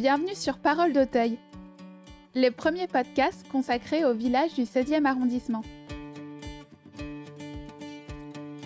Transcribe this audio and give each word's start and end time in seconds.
Bienvenue 0.00 0.34
sur 0.34 0.56
Parole 0.56 0.94
d'Auteuil, 0.94 1.36
le 2.34 2.48
premier 2.48 2.86
podcast 2.86 3.44
consacré 3.52 4.06
au 4.06 4.14
village 4.14 4.54
du 4.54 4.62
16e 4.62 5.04
arrondissement. 5.04 5.60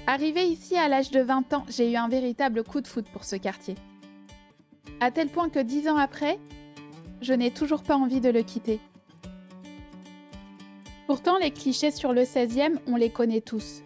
Arrivé 0.07 0.47
ici 0.47 0.77
à 0.77 0.87
l'âge 0.87 1.11
de 1.11 1.19
20 1.19 1.53
ans, 1.55 1.67
j'ai 1.69 1.91
eu 1.91 1.97
un 1.97 2.07
véritable 2.07 2.63
coup 2.63 2.81
de 2.81 2.87
foot 2.87 3.07
pour 3.13 3.25
ce 3.25 3.35
quartier. 3.35 3.75
À 5.01 5.11
tel 5.11 5.27
point 5.27 5.49
que 5.49 5.59
dix 5.59 5.89
ans 5.89 5.97
après, 5.97 6.39
je 7.21 7.33
n'ai 7.33 7.51
toujours 7.51 7.83
pas 7.83 7.97
envie 7.97 8.21
de 8.21 8.31
le 8.31 8.45
quitter. 8.45 8.79
Pourtant, 11.09 11.39
les 11.39 11.51
clichés 11.51 11.91
sur 11.91 12.13
le 12.13 12.23
16e, 12.23 12.77
on 12.87 12.95
les 12.95 13.11
connaît 13.11 13.41
tous. 13.41 13.83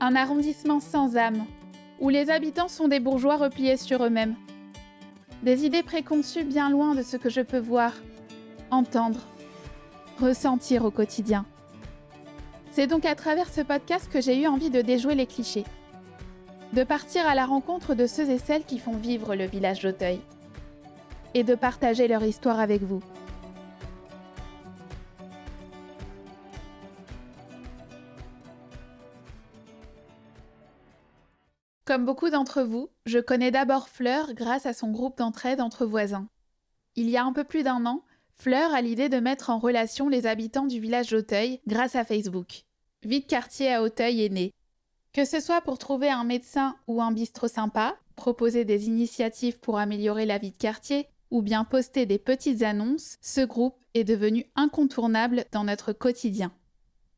Un 0.00 0.16
arrondissement 0.16 0.80
sans 0.80 1.16
âme, 1.16 1.44
où 2.00 2.08
les 2.08 2.28
habitants 2.28 2.66
sont 2.66 2.88
des 2.88 2.98
bourgeois 2.98 3.36
repliés 3.36 3.76
sur 3.76 4.04
eux-mêmes. 4.04 4.34
Des 5.42 5.64
idées 5.64 5.82
préconçues 5.82 6.44
bien 6.44 6.68
loin 6.68 6.94
de 6.94 7.02
ce 7.02 7.16
que 7.16 7.30
je 7.30 7.40
peux 7.40 7.58
voir, 7.58 7.94
entendre, 8.70 9.20
ressentir 10.20 10.84
au 10.84 10.90
quotidien. 10.90 11.46
C'est 12.72 12.86
donc 12.86 13.06
à 13.06 13.14
travers 13.14 13.48
ce 13.48 13.62
podcast 13.62 14.10
que 14.12 14.20
j'ai 14.20 14.42
eu 14.42 14.46
envie 14.46 14.68
de 14.68 14.82
déjouer 14.82 15.14
les 15.14 15.26
clichés, 15.26 15.64
de 16.74 16.84
partir 16.84 17.26
à 17.26 17.34
la 17.34 17.46
rencontre 17.46 17.94
de 17.94 18.06
ceux 18.06 18.28
et 18.28 18.38
celles 18.38 18.64
qui 18.64 18.78
font 18.78 18.96
vivre 18.96 19.34
le 19.34 19.46
village 19.46 19.80
d'Auteuil, 19.80 20.20
et 21.32 21.42
de 21.42 21.54
partager 21.54 22.06
leur 22.06 22.22
histoire 22.22 22.60
avec 22.60 22.82
vous. 22.82 23.02
Comme 31.90 32.04
beaucoup 32.04 32.30
d'entre 32.30 32.62
vous, 32.62 32.88
je 33.04 33.18
connais 33.18 33.50
d'abord 33.50 33.88
Fleur 33.88 34.32
grâce 34.34 34.64
à 34.64 34.72
son 34.72 34.92
groupe 34.92 35.18
d'entraide 35.18 35.60
entre 35.60 35.84
voisins. 35.84 36.28
Il 36.94 37.10
y 37.10 37.16
a 37.16 37.24
un 37.24 37.32
peu 37.32 37.42
plus 37.42 37.64
d'un 37.64 37.84
an, 37.84 38.04
Fleur 38.36 38.72
a 38.72 38.80
l'idée 38.80 39.08
de 39.08 39.18
mettre 39.18 39.50
en 39.50 39.58
relation 39.58 40.08
les 40.08 40.28
habitants 40.28 40.66
du 40.66 40.78
village 40.78 41.10
d'Auteuil 41.10 41.60
grâce 41.66 41.96
à 41.96 42.04
Facebook. 42.04 42.62
Vite 43.02 43.26
quartier 43.26 43.74
à 43.74 43.82
Auteuil 43.82 44.22
est 44.22 44.28
né. 44.28 44.52
Que 45.12 45.24
ce 45.24 45.40
soit 45.40 45.62
pour 45.62 45.78
trouver 45.78 46.08
un 46.08 46.22
médecin 46.22 46.76
ou 46.86 47.02
un 47.02 47.10
bistrot 47.10 47.48
sympa, 47.48 47.96
proposer 48.14 48.64
des 48.64 48.86
initiatives 48.86 49.58
pour 49.58 49.80
améliorer 49.80 50.26
la 50.26 50.38
vie 50.38 50.52
de 50.52 50.58
quartier, 50.58 51.08
ou 51.32 51.42
bien 51.42 51.64
poster 51.64 52.06
des 52.06 52.18
petites 52.18 52.62
annonces, 52.62 53.16
ce 53.20 53.40
groupe 53.40 53.74
est 53.94 54.04
devenu 54.04 54.46
incontournable 54.54 55.44
dans 55.50 55.64
notre 55.64 55.92
quotidien. 55.92 56.52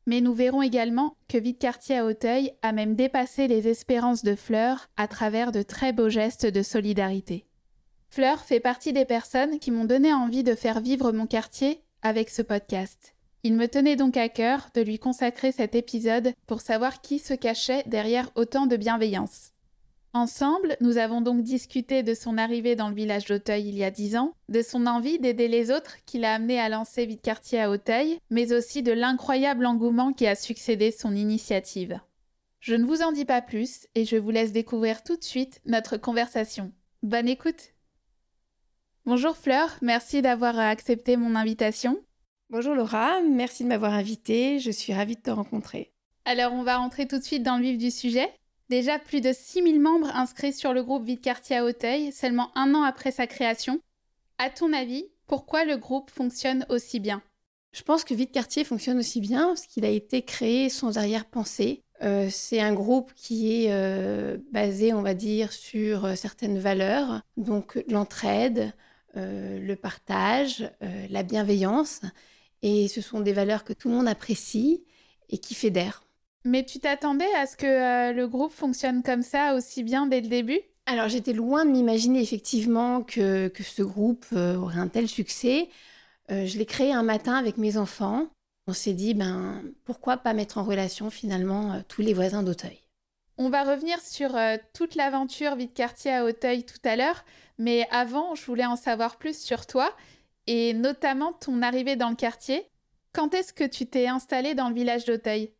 Mais 0.05 0.21
nous 0.21 0.33
verrons 0.33 0.61
également 0.61 1.15
que 1.29 1.37
Vite 1.37 1.59
Quartier 1.59 1.97
à 1.97 2.05
Auteuil 2.05 2.51
a 2.61 2.71
même 2.71 2.95
dépassé 2.95 3.47
les 3.47 3.67
espérances 3.67 4.23
de 4.23 4.35
Fleur 4.35 4.89
à 4.97 5.07
travers 5.07 5.51
de 5.51 5.61
très 5.61 5.93
beaux 5.93 6.09
gestes 6.09 6.45
de 6.45 6.61
solidarité. 6.61 7.45
Fleur 8.09 8.41
fait 8.41 8.59
partie 8.59 8.93
des 8.93 9.05
personnes 9.05 9.59
qui 9.59 9.71
m'ont 9.71 9.85
donné 9.85 10.13
envie 10.13 10.43
de 10.43 10.55
faire 10.55 10.81
vivre 10.81 11.11
mon 11.11 11.25
quartier 11.25 11.81
avec 12.01 12.29
ce 12.29 12.41
podcast. 12.41 13.15
Il 13.43 13.55
me 13.55 13.67
tenait 13.67 13.95
donc 13.95 14.17
à 14.17 14.29
cœur 14.29 14.69
de 14.75 14.81
lui 14.81 14.99
consacrer 14.99 15.51
cet 15.51 15.73
épisode 15.73 16.33
pour 16.47 16.61
savoir 16.61 17.01
qui 17.01 17.19
se 17.19 17.33
cachait 17.33 17.83
derrière 17.87 18.29
autant 18.35 18.67
de 18.67 18.77
bienveillance. 18.77 19.52
Ensemble, 20.15 20.77
nous 20.79 20.99
avons 20.99 21.21
donc 21.21 21.41
discuté 21.41 22.03
de 22.03 22.13
son 22.13 22.37
arrivée 22.37 22.75
dans 22.75 22.89
le 22.89 22.93
village 22.93 23.25
d'Auteuil 23.25 23.67
il 23.67 23.75
y 23.75 23.83
a 23.83 23.89
dix 23.89 24.15
ans, 24.15 24.35
de 24.47 24.61
son 24.61 24.85
envie 24.85 25.17
d'aider 25.17 25.47
les 25.47 25.71
autres 25.71 25.97
qui 26.05 26.19
l'a 26.19 26.35
amené 26.35 26.59
à 26.59 26.69
lancer 26.69 27.07
Vite 27.07 27.23
Quartier 27.23 27.59
à 27.59 27.71
Auteuil, 27.71 28.19
mais 28.29 28.53
aussi 28.53 28.83
de 28.83 28.91
l'incroyable 28.91 29.65
engouement 29.65 30.13
qui 30.13 30.27
a 30.27 30.35
succédé 30.35 30.91
son 30.91 31.15
initiative. 31.15 31.99
Je 32.59 32.75
ne 32.75 32.85
vous 32.85 33.01
en 33.01 33.11
dis 33.11 33.25
pas 33.25 33.41
plus 33.41 33.87
et 33.95 34.05
je 34.05 34.15
vous 34.15 34.29
laisse 34.29 34.51
découvrir 34.51 35.01
tout 35.01 35.17
de 35.17 35.23
suite 35.23 35.61
notre 35.65 35.97
conversation. 35.97 36.71
Bonne 37.01 37.27
écoute 37.27 37.73
Bonjour 39.07 39.35
Fleur, 39.35 39.75
merci 39.81 40.21
d'avoir 40.21 40.59
accepté 40.59 41.17
mon 41.17 41.33
invitation. 41.33 41.99
Bonjour 42.51 42.75
Laura, 42.75 43.19
merci 43.23 43.63
de 43.63 43.69
m'avoir 43.69 43.93
invitée, 43.93 44.59
je 44.59 44.69
suis 44.69 44.93
ravie 44.93 45.15
de 45.15 45.21
te 45.21 45.31
rencontrer. 45.31 45.91
Alors 46.25 46.53
on 46.53 46.61
va 46.61 46.77
rentrer 46.77 47.07
tout 47.07 47.17
de 47.17 47.23
suite 47.23 47.41
dans 47.41 47.57
le 47.57 47.63
vif 47.63 47.79
du 47.79 47.89
sujet. 47.89 48.31
Déjà 48.69 48.97
plus 48.97 49.21
de 49.21 49.33
6000 49.33 49.79
membres 49.79 50.15
inscrits 50.15 50.53
sur 50.53 50.73
le 50.73 50.83
groupe 50.83 51.05
Vite 51.05 51.21
Quartier 51.21 51.57
à 51.57 51.65
Auteuil, 51.65 52.11
seulement 52.11 52.51
un 52.55 52.73
an 52.73 52.83
après 52.83 53.11
sa 53.11 53.27
création. 53.27 53.79
À 54.37 54.49
ton 54.49 54.73
avis, 54.73 55.05
pourquoi 55.27 55.65
le 55.65 55.77
groupe 55.77 56.09
fonctionne 56.09 56.65
aussi 56.69 56.99
bien? 56.99 57.21
Je 57.73 57.81
pense 57.81 58.03
que 58.03 58.13
Vite 58.13 58.31
Quartier 58.31 58.63
fonctionne 58.63 58.99
aussi 58.99 59.19
bien 59.19 59.47
parce 59.47 59.65
qu'il 59.65 59.83
a 59.83 59.89
été 59.89 60.21
créé 60.21 60.69
sans 60.69 60.97
arrière-pensée. 60.97 61.83
Euh, 62.03 62.27
c'est 62.29 62.59
un 62.59 62.73
groupe 62.73 63.13
qui 63.15 63.65
est 63.65 63.71
euh, 63.71 64.37
basé, 64.51 64.93
on 64.93 65.01
va 65.01 65.13
dire, 65.13 65.51
sur 65.51 66.05
euh, 66.05 66.15
certaines 66.15 66.59
valeurs, 66.59 67.21
donc 67.37 67.83
l'entraide, 67.87 68.73
le 69.15 69.75
partage, 69.75 70.71
la 71.11 71.21
bienveillance. 71.21 72.01
Et 72.63 72.87
ce 72.87 72.99
sont 72.99 73.19
des 73.19 73.31
valeurs 73.33 73.63
que 73.63 73.71
tout 73.71 73.87
le 73.87 73.93
monde 73.93 74.07
apprécie 74.07 74.83
et 75.29 75.37
qui 75.37 75.53
fédèrent. 75.53 76.03
Mais 76.45 76.65
tu 76.65 76.79
t'attendais 76.79 77.33
à 77.35 77.45
ce 77.45 77.55
que 77.55 77.65
euh, 77.65 78.13
le 78.13 78.27
groupe 78.27 78.51
fonctionne 78.51 79.01
comme 79.01 79.21
ça 79.21 79.55
aussi 79.55 79.83
bien 79.83 80.07
dès 80.07 80.21
le 80.21 80.27
début? 80.27 80.59
Alors 80.85 81.07
j'étais 81.07 81.31
loin 81.31 81.65
de 81.65 81.71
m'imaginer 81.71 82.21
effectivement 82.21 83.01
que, 83.01 83.47
que 83.47 83.63
ce 83.63 83.81
groupe 83.81 84.25
euh, 84.33 84.57
aurait 84.57 84.79
un 84.79 84.89
tel 84.89 85.07
succès. 85.07 85.69
Euh, 86.31 86.45
je 86.45 86.57
l'ai 86.57 86.65
créé 86.65 86.91
un 86.91 87.03
matin 87.03 87.35
avec 87.35 87.57
mes 87.57 87.77
enfants. 87.77 88.27
On 88.67 88.73
s'est 88.73 88.93
dit, 88.93 89.13
ben, 89.13 89.61
pourquoi 89.85 90.17
pas 90.17 90.33
mettre 90.33 90.57
en 90.57 90.63
relation 90.63 91.09
finalement 91.09 91.81
tous 91.87 92.01
les 92.01 92.13
voisins 92.13 92.43
d'Auteuil? 92.43 92.79
On 93.37 93.49
va 93.49 93.63
revenir 93.63 93.99
sur 93.99 94.37
toute 94.73 94.95
l'aventure 94.95 95.55
Vite 95.55 95.73
Quartier 95.73 96.13
à 96.13 96.23
Auteuil 96.23 96.63
tout 96.63 96.79
à 96.85 96.95
l'heure, 96.95 97.25
mais 97.57 97.87
avant, 97.91 98.35
je 98.35 98.45
voulais 98.45 98.65
en 98.65 98.77
savoir 98.77 99.17
plus 99.17 99.37
sur 99.37 99.65
toi 99.65 99.93
et 100.47 100.73
notamment 100.73 101.33
ton 101.33 101.61
arrivée 101.61 101.97
dans 101.97 102.09
le 102.09 102.15
quartier. 102.15 102.65
Quand 103.11 103.33
est-ce 103.33 103.51
que 103.51 103.65
tu 103.65 103.85
t'es 103.85 104.07
installée 104.07 104.55
dans 104.55 104.69
le 104.69 104.75
village 104.75 105.03
d'Auteuil? 105.03 105.51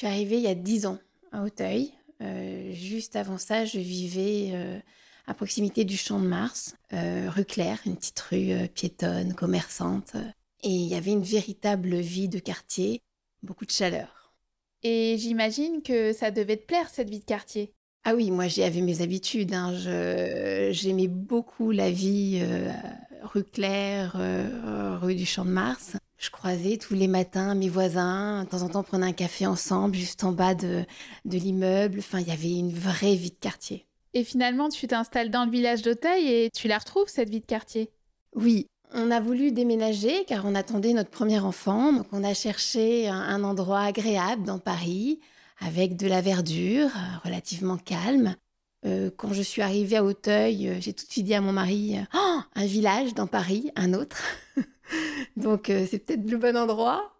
Je 0.00 0.06
suis 0.06 0.14
arrivée 0.14 0.36
il 0.36 0.44
y 0.44 0.48
a 0.48 0.54
dix 0.54 0.86
ans 0.86 0.98
à 1.30 1.42
Auteuil. 1.42 1.92
Euh, 2.22 2.72
juste 2.72 3.16
avant 3.16 3.36
ça, 3.36 3.66
je 3.66 3.78
vivais 3.78 4.48
euh, 4.54 4.78
à 5.26 5.34
proximité 5.34 5.84
du 5.84 5.98
Champ 5.98 6.18
de 6.18 6.26
Mars, 6.26 6.74
euh, 6.94 7.28
rue 7.28 7.44
Claire, 7.44 7.78
une 7.84 7.96
petite 7.96 8.18
rue 8.20 8.66
piétonne, 8.68 9.34
commerçante. 9.34 10.14
Et 10.62 10.70
il 10.70 10.86
y 10.86 10.94
avait 10.94 11.10
une 11.10 11.22
véritable 11.22 11.96
vie 11.96 12.30
de 12.30 12.38
quartier, 12.38 13.02
beaucoup 13.42 13.66
de 13.66 13.72
chaleur. 13.72 14.32
Et 14.82 15.16
j'imagine 15.18 15.82
que 15.82 16.14
ça 16.14 16.30
devait 16.30 16.56
te 16.56 16.64
plaire, 16.64 16.88
cette 16.88 17.10
vie 17.10 17.20
de 17.20 17.26
quartier. 17.26 17.74
Ah 18.04 18.14
oui, 18.14 18.30
moi 18.30 18.48
j'avais 18.48 18.80
mes 18.80 19.02
habitudes. 19.02 19.52
Hein. 19.52 19.74
J'aimais 20.72 21.08
beaucoup 21.08 21.72
la 21.72 21.90
vie 21.90 22.42
rue 23.22 23.44
Claire, 23.44 24.18
rue 25.02 25.14
du 25.14 25.26
Champ 25.26 25.44
de 25.44 25.50
Mars. 25.50 25.92
Je 26.20 26.28
croisais 26.28 26.76
tous 26.76 26.92
les 26.92 27.08
matins 27.08 27.54
mes 27.54 27.70
voisins, 27.70 28.44
de 28.44 28.48
temps 28.50 28.60
en 28.60 28.68
temps 28.68 28.80
on 28.80 28.82
prenait 28.82 29.06
un 29.06 29.12
café 29.12 29.46
ensemble 29.46 29.94
juste 29.94 30.22
en 30.22 30.32
bas 30.32 30.54
de, 30.54 30.84
de 31.24 31.38
l'immeuble. 31.38 32.00
Enfin, 32.00 32.20
il 32.20 32.28
y 32.28 32.30
avait 32.30 32.58
une 32.58 32.74
vraie 32.74 33.14
vie 33.14 33.30
de 33.30 33.38
quartier. 33.40 33.86
Et 34.12 34.22
finalement, 34.22 34.68
tu 34.68 34.86
t'installes 34.86 35.30
dans 35.30 35.46
le 35.46 35.50
village 35.50 35.80
d'Auteuil 35.80 36.28
et 36.28 36.50
tu 36.50 36.68
la 36.68 36.76
retrouves, 36.76 37.08
cette 37.08 37.30
vie 37.30 37.40
de 37.40 37.46
quartier? 37.46 37.90
Oui, 38.36 38.66
on 38.92 39.10
a 39.10 39.18
voulu 39.18 39.50
déménager 39.50 40.26
car 40.26 40.44
on 40.44 40.54
attendait 40.54 40.92
notre 40.92 41.08
premier 41.08 41.38
enfant. 41.38 41.90
Donc 41.94 42.06
on 42.12 42.22
a 42.22 42.34
cherché 42.34 43.08
un 43.08 43.42
endroit 43.42 43.80
agréable 43.80 44.42
dans 44.42 44.58
Paris 44.58 45.20
avec 45.58 45.96
de 45.96 46.06
la 46.06 46.20
verdure, 46.20 46.90
relativement 47.24 47.78
calme. 47.78 48.36
Euh, 48.86 49.10
quand 49.14 49.32
je 49.32 49.42
suis 49.42 49.60
arrivée 49.60 49.96
à 49.96 50.04
Auteuil, 50.04 50.68
euh, 50.68 50.76
j'ai 50.80 50.94
tout 50.94 51.04
de 51.04 51.10
suite 51.10 51.26
dit 51.26 51.34
à 51.34 51.42
mon 51.42 51.52
mari 51.52 51.98
euh, 51.98 52.02
oh, 52.14 52.40
un 52.54 52.66
village 52.66 53.12
dans 53.12 53.26
Paris, 53.26 53.70
un 53.76 53.92
autre. 53.92 54.22
Donc 55.36 55.66
c'est 55.66 55.98
peut-être 56.04 56.28
le 56.28 56.38
bon 56.38 56.56
endroit. 56.56 57.12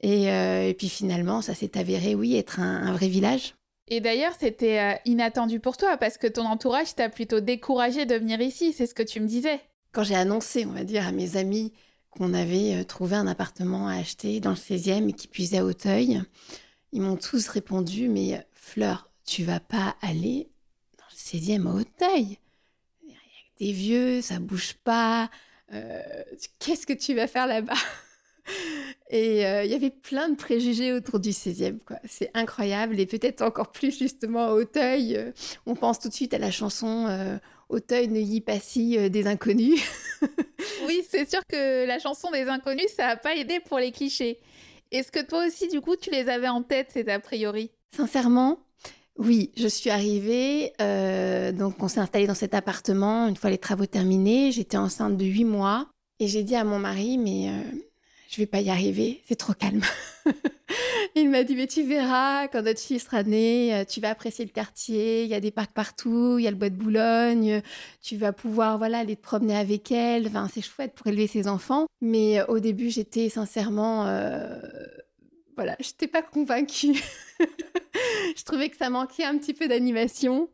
Et, 0.00 0.74
puis 0.76 0.88
finalement, 0.88 1.40
ça 1.40 1.54
s'est 1.54 1.78
avéré, 1.78 2.14
oui, 2.14 2.36
être 2.36 2.58
un, 2.60 2.92
vrai 2.92 3.08
village. 3.08 3.54
Et 3.86 4.00
d'ailleurs, 4.00 4.32
c'était 4.38 5.00
inattendu 5.04 5.60
pour 5.60 5.76
toi 5.76 5.96
parce 5.96 6.18
que 6.18 6.26
ton 6.26 6.44
entourage 6.44 6.94
t'a 6.94 7.08
plutôt 7.08 7.40
découragé 7.40 8.04
de 8.04 8.16
venir 8.16 8.40
ici, 8.40 8.72
c'est 8.72 8.86
ce 8.86 8.94
que 8.94 9.04
tu 9.04 9.20
me 9.20 9.26
disais. 9.26 9.60
Quand 9.92 10.02
j'ai 10.02 10.16
annoncé, 10.16 10.66
on 10.66 10.72
va 10.72 10.82
dire, 10.84 11.06
à 11.06 11.12
mes 11.12 11.36
amis 11.36 11.72
qu'on 12.10 12.34
avait 12.34 12.84
trouvé 12.84 13.14
un 13.14 13.28
appartement 13.28 13.86
à 13.86 13.94
acheter 13.94 14.40
dans 14.40 14.50
le 14.50 14.56
16e 14.56 15.08
et 15.08 15.12
qui 15.12 15.28
puisait 15.28 15.58
à 15.58 15.64
Auteuil, 15.64 16.20
ils 16.92 17.00
m'ont 17.00 17.16
tous 17.16 17.46
répondu 17.46 18.08
Mais 18.08 18.44
Fleur, 18.52 19.08
tu 19.24 19.44
vas 19.44 19.60
pas 19.60 19.94
aller 20.02 20.48
16e 21.34 21.66
à 21.66 21.74
Hauteuil. 21.74 22.38
Il 23.02 23.10
y 23.10 23.12
a 23.12 23.66
des 23.66 23.72
vieux, 23.72 24.22
ça 24.22 24.38
bouge 24.38 24.74
pas. 24.84 25.30
Euh, 25.72 26.00
qu'est-ce 26.58 26.86
que 26.86 26.92
tu 26.92 27.14
vas 27.14 27.26
faire 27.26 27.46
là-bas? 27.46 27.74
Et 29.10 29.46
euh, 29.46 29.64
il 29.64 29.70
y 29.70 29.74
avait 29.74 29.90
plein 29.90 30.28
de 30.28 30.36
préjugés 30.36 30.92
autour 30.92 31.18
du 31.18 31.30
16e. 31.30 31.78
C'est 32.04 32.30
incroyable. 32.34 33.00
Et 33.00 33.06
peut-être 33.06 33.42
encore 33.42 33.72
plus 33.72 33.98
justement 33.98 34.46
à 34.46 34.52
Auteuil. 34.52 35.16
Euh, 35.16 35.32
on 35.66 35.74
pense 35.74 35.98
tout 35.98 36.08
de 36.08 36.14
suite 36.14 36.34
à 36.34 36.38
la 36.38 36.50
chanson 36.50 37.38
Auteuil, 37.68 38.08
Neuilly, 38.08 38.40
Passy 38.40 39.10
des 39.10 39.26
Inconnus. 39.26 39.80
oui, 40.86 41.02
c'est 41.08 41.28
sûr 41.28 41.40
que 41.48 41.86
la 41.86 41.98
chanson 41.98 42.30
des 42.30 42.44
Inconnus, 42.44 42.90
ça 42.96 43.08
n'a 43.08 43.16
pas 43.16 43.34
aidé 43.34 43.60
pour 43.60 43.78
les 43.78 43.90
clichés. 43.90 44.38
Est-ce 44.92 45.10
que 45.10 45.24
toi 45.24 45.46
aussi, 45.46 45.66
du 45.68 45.80
coup, 45.80 45.96
tu 45.96 46.10
les 46.10 46.28
avais 46.28 46.48
en 46.48 46.62
tête, 46.62 46.90
ces 46.92 47.08
a 47.08 47.18
priori? 47.18 47.70
Sincèrement, 47.90 48.63
Oui, 49.16 49.52
je 49.56 49.68
suis 49.68 49.90
arrivée. 49.90 50.72
Euh, 50.80 51.52
donc, 51.52 51.80
on 51.82 51.88
s'est 51.88 52.00
installé 52.00 52.26
dans 52.26 52.34
cet 52.34 52.54
appartement. 52.54 53.28
Une 53.28 53.36
fois 53.36 53.50
les 53.50 53.58
travaux 53.58 53.86
terminés, 53.86 54.50
j'étais 54.50 54.76
enceinte 54.76 55.16
de 55.16 55.24
huit 55.24 55.44
mois. 55.44 55.86
Et 56.18 56.26
j'ai 56.26 56.42
dit 56.42 56.56
à 56.56 56.64
mon 56.64 56.78
mari, 56.78 57.18
mais 57.18 57.48
euh, 57.48 57.60
je 58.28 58.36
vais 58.38 58.46
pas 58.46 58.60
y 58.60 58.70
arriver, 58.70 59.20
c'est 59.26 59.36
trop 59.36 59.52
calme. 59.52 59.82
il 61.16 61.28
m'a 61.28 61.42
dit, 61.42 61.56
mais 61.56 61.66
tu 61.66 61.82
verras, 61.82 62.48
quand 62.48 62.62
notre 62.62 62.80
fille 62.80 63.00
sera 63.00 63.22
née, 63.24 63.74
euh, 63.74 63.84
tu 63.84 64.00
vas 64.00 64.10
apprécier 64.10 64.44
le 64.44 64.50
quartier, 64.50 65.24
il 65.24 65.28
y 65.28 65.34
a 65.34 65.40
des 65.40 65.50
parcs 65.50 65.72
partout, 65.72 66.36
il 66.38 66.44
y 66.44 66.46
a 66.46 66.50
le 66.52 66.56
bois 66.56 66.70
de 66.70 66.76
Boulogne, 66.76 67.62
tu 68.00 68.16
vas 68.16 68.32
pouvoir 68.32 68.78
voilà, 68.78 68.98
aller 68.98 69.16
te 69.16 69.22
promener 69.22 69.56
avec 69.56 69.90
elle, 69.90 70.28
enfin, 70.28 70.48
c'est 70.52 70.62
chouette 70.62 70.94
pour 70.94 71.08
élever 71.08 71.26
ses 71.26 71.48
enfants. 71.48 71.86
Mais 72.00 72.42
au 72.48 72.58
début, 72.58 72.90
j'étais 72.90 73.28
sincèrement... 73.28 74.06
voilà, 75.56 75.76
je 75.80 75.88
n'étais 75.88 76.08
pas 76.08 76.22
convaincue. 76.22 76.94
je 78.36 78.42
trouvais 78.44 78.68
que 78.68 78.76
ça 78.76 78.90
manquait 78.90 79.24
un 79.24 79.38
petit 79.38 79.54
peu 79.54 79.68
d'animation. 79.68 80.48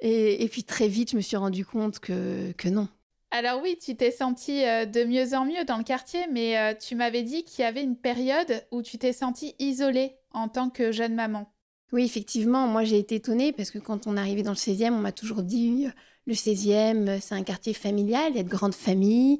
Et, 0.00 0.46
puis 0.50 0.64
très 0.64 0.88
vite, 0.88 1.12
je 1.12 1.16
me 1.16 1.22
suis 1.22 1.36
rendu 1.36 1.64
compte 1.64 1.98
que, 2.00 2.52
que 2.52 2.68
non. 2.68 2.88
Alors 3.30 3.60
oui, 3.62 3.76
tu 3.80 3.96
t'es 3.96 4.10
sentie 4.10 4.64
euh, 4.64 4.86
de 4.86 5.04
mieux 5.04 5.34
en 5.34 5.44
mieux 5.44 5.64
dans 5.64 5.78
le 5.78 5.84
quartier, 5.84 6.20
mais 6.30 6.58
euh, 6.58 6.74
tu 6.74 6.94
m'avais 6.94 7.22
dit 7.22 7.44
qu'il 7.44 7.62
y 7.62 7.66
avait 7.66 7.82
une 7.82 7.96
période 7.96 8.64
où 8.70 8.82
tu 8.82 8.98
t'es 8.98 9.12
sentie 9.12 9.54
isolée 9.58 10.16
en 10.32 10.48
tant 10.48 10.70
que 10.70 10.92
jeune 10.92 11.14
maman. 11.14 11.46
Oui, 11.92 12.04
effectivement, 12.04 12.66
moi 12.66 12.84
j'ai 12.84 12.98
été 12.98 13.16
étonnée 13.16 13.52
parce 13.52 13.70
que 13.70 13.78
quand 13.78 14.06
on 14.06 14.16
arrivait 14.16 14.42
dans 14.42 14.52
le 14.52 14.56
16e, 14.56 14.92
on 14.92 14.98
m'a 14.98 15.12
toujours 15.12 15.42
dit 15.42 15.88
le 16.26 16.34
16e, 16.34 17.20
c'est 17.20 17.34
un 17.34 17.42
quartier 17.42 17.74
familial, 17.74 18.32
il 18.32 18.36
y 18.36 18.40
a 18.40 18.42
de 18.42 18.48
grandes 18.48 18.74
familles. 18.74 19.38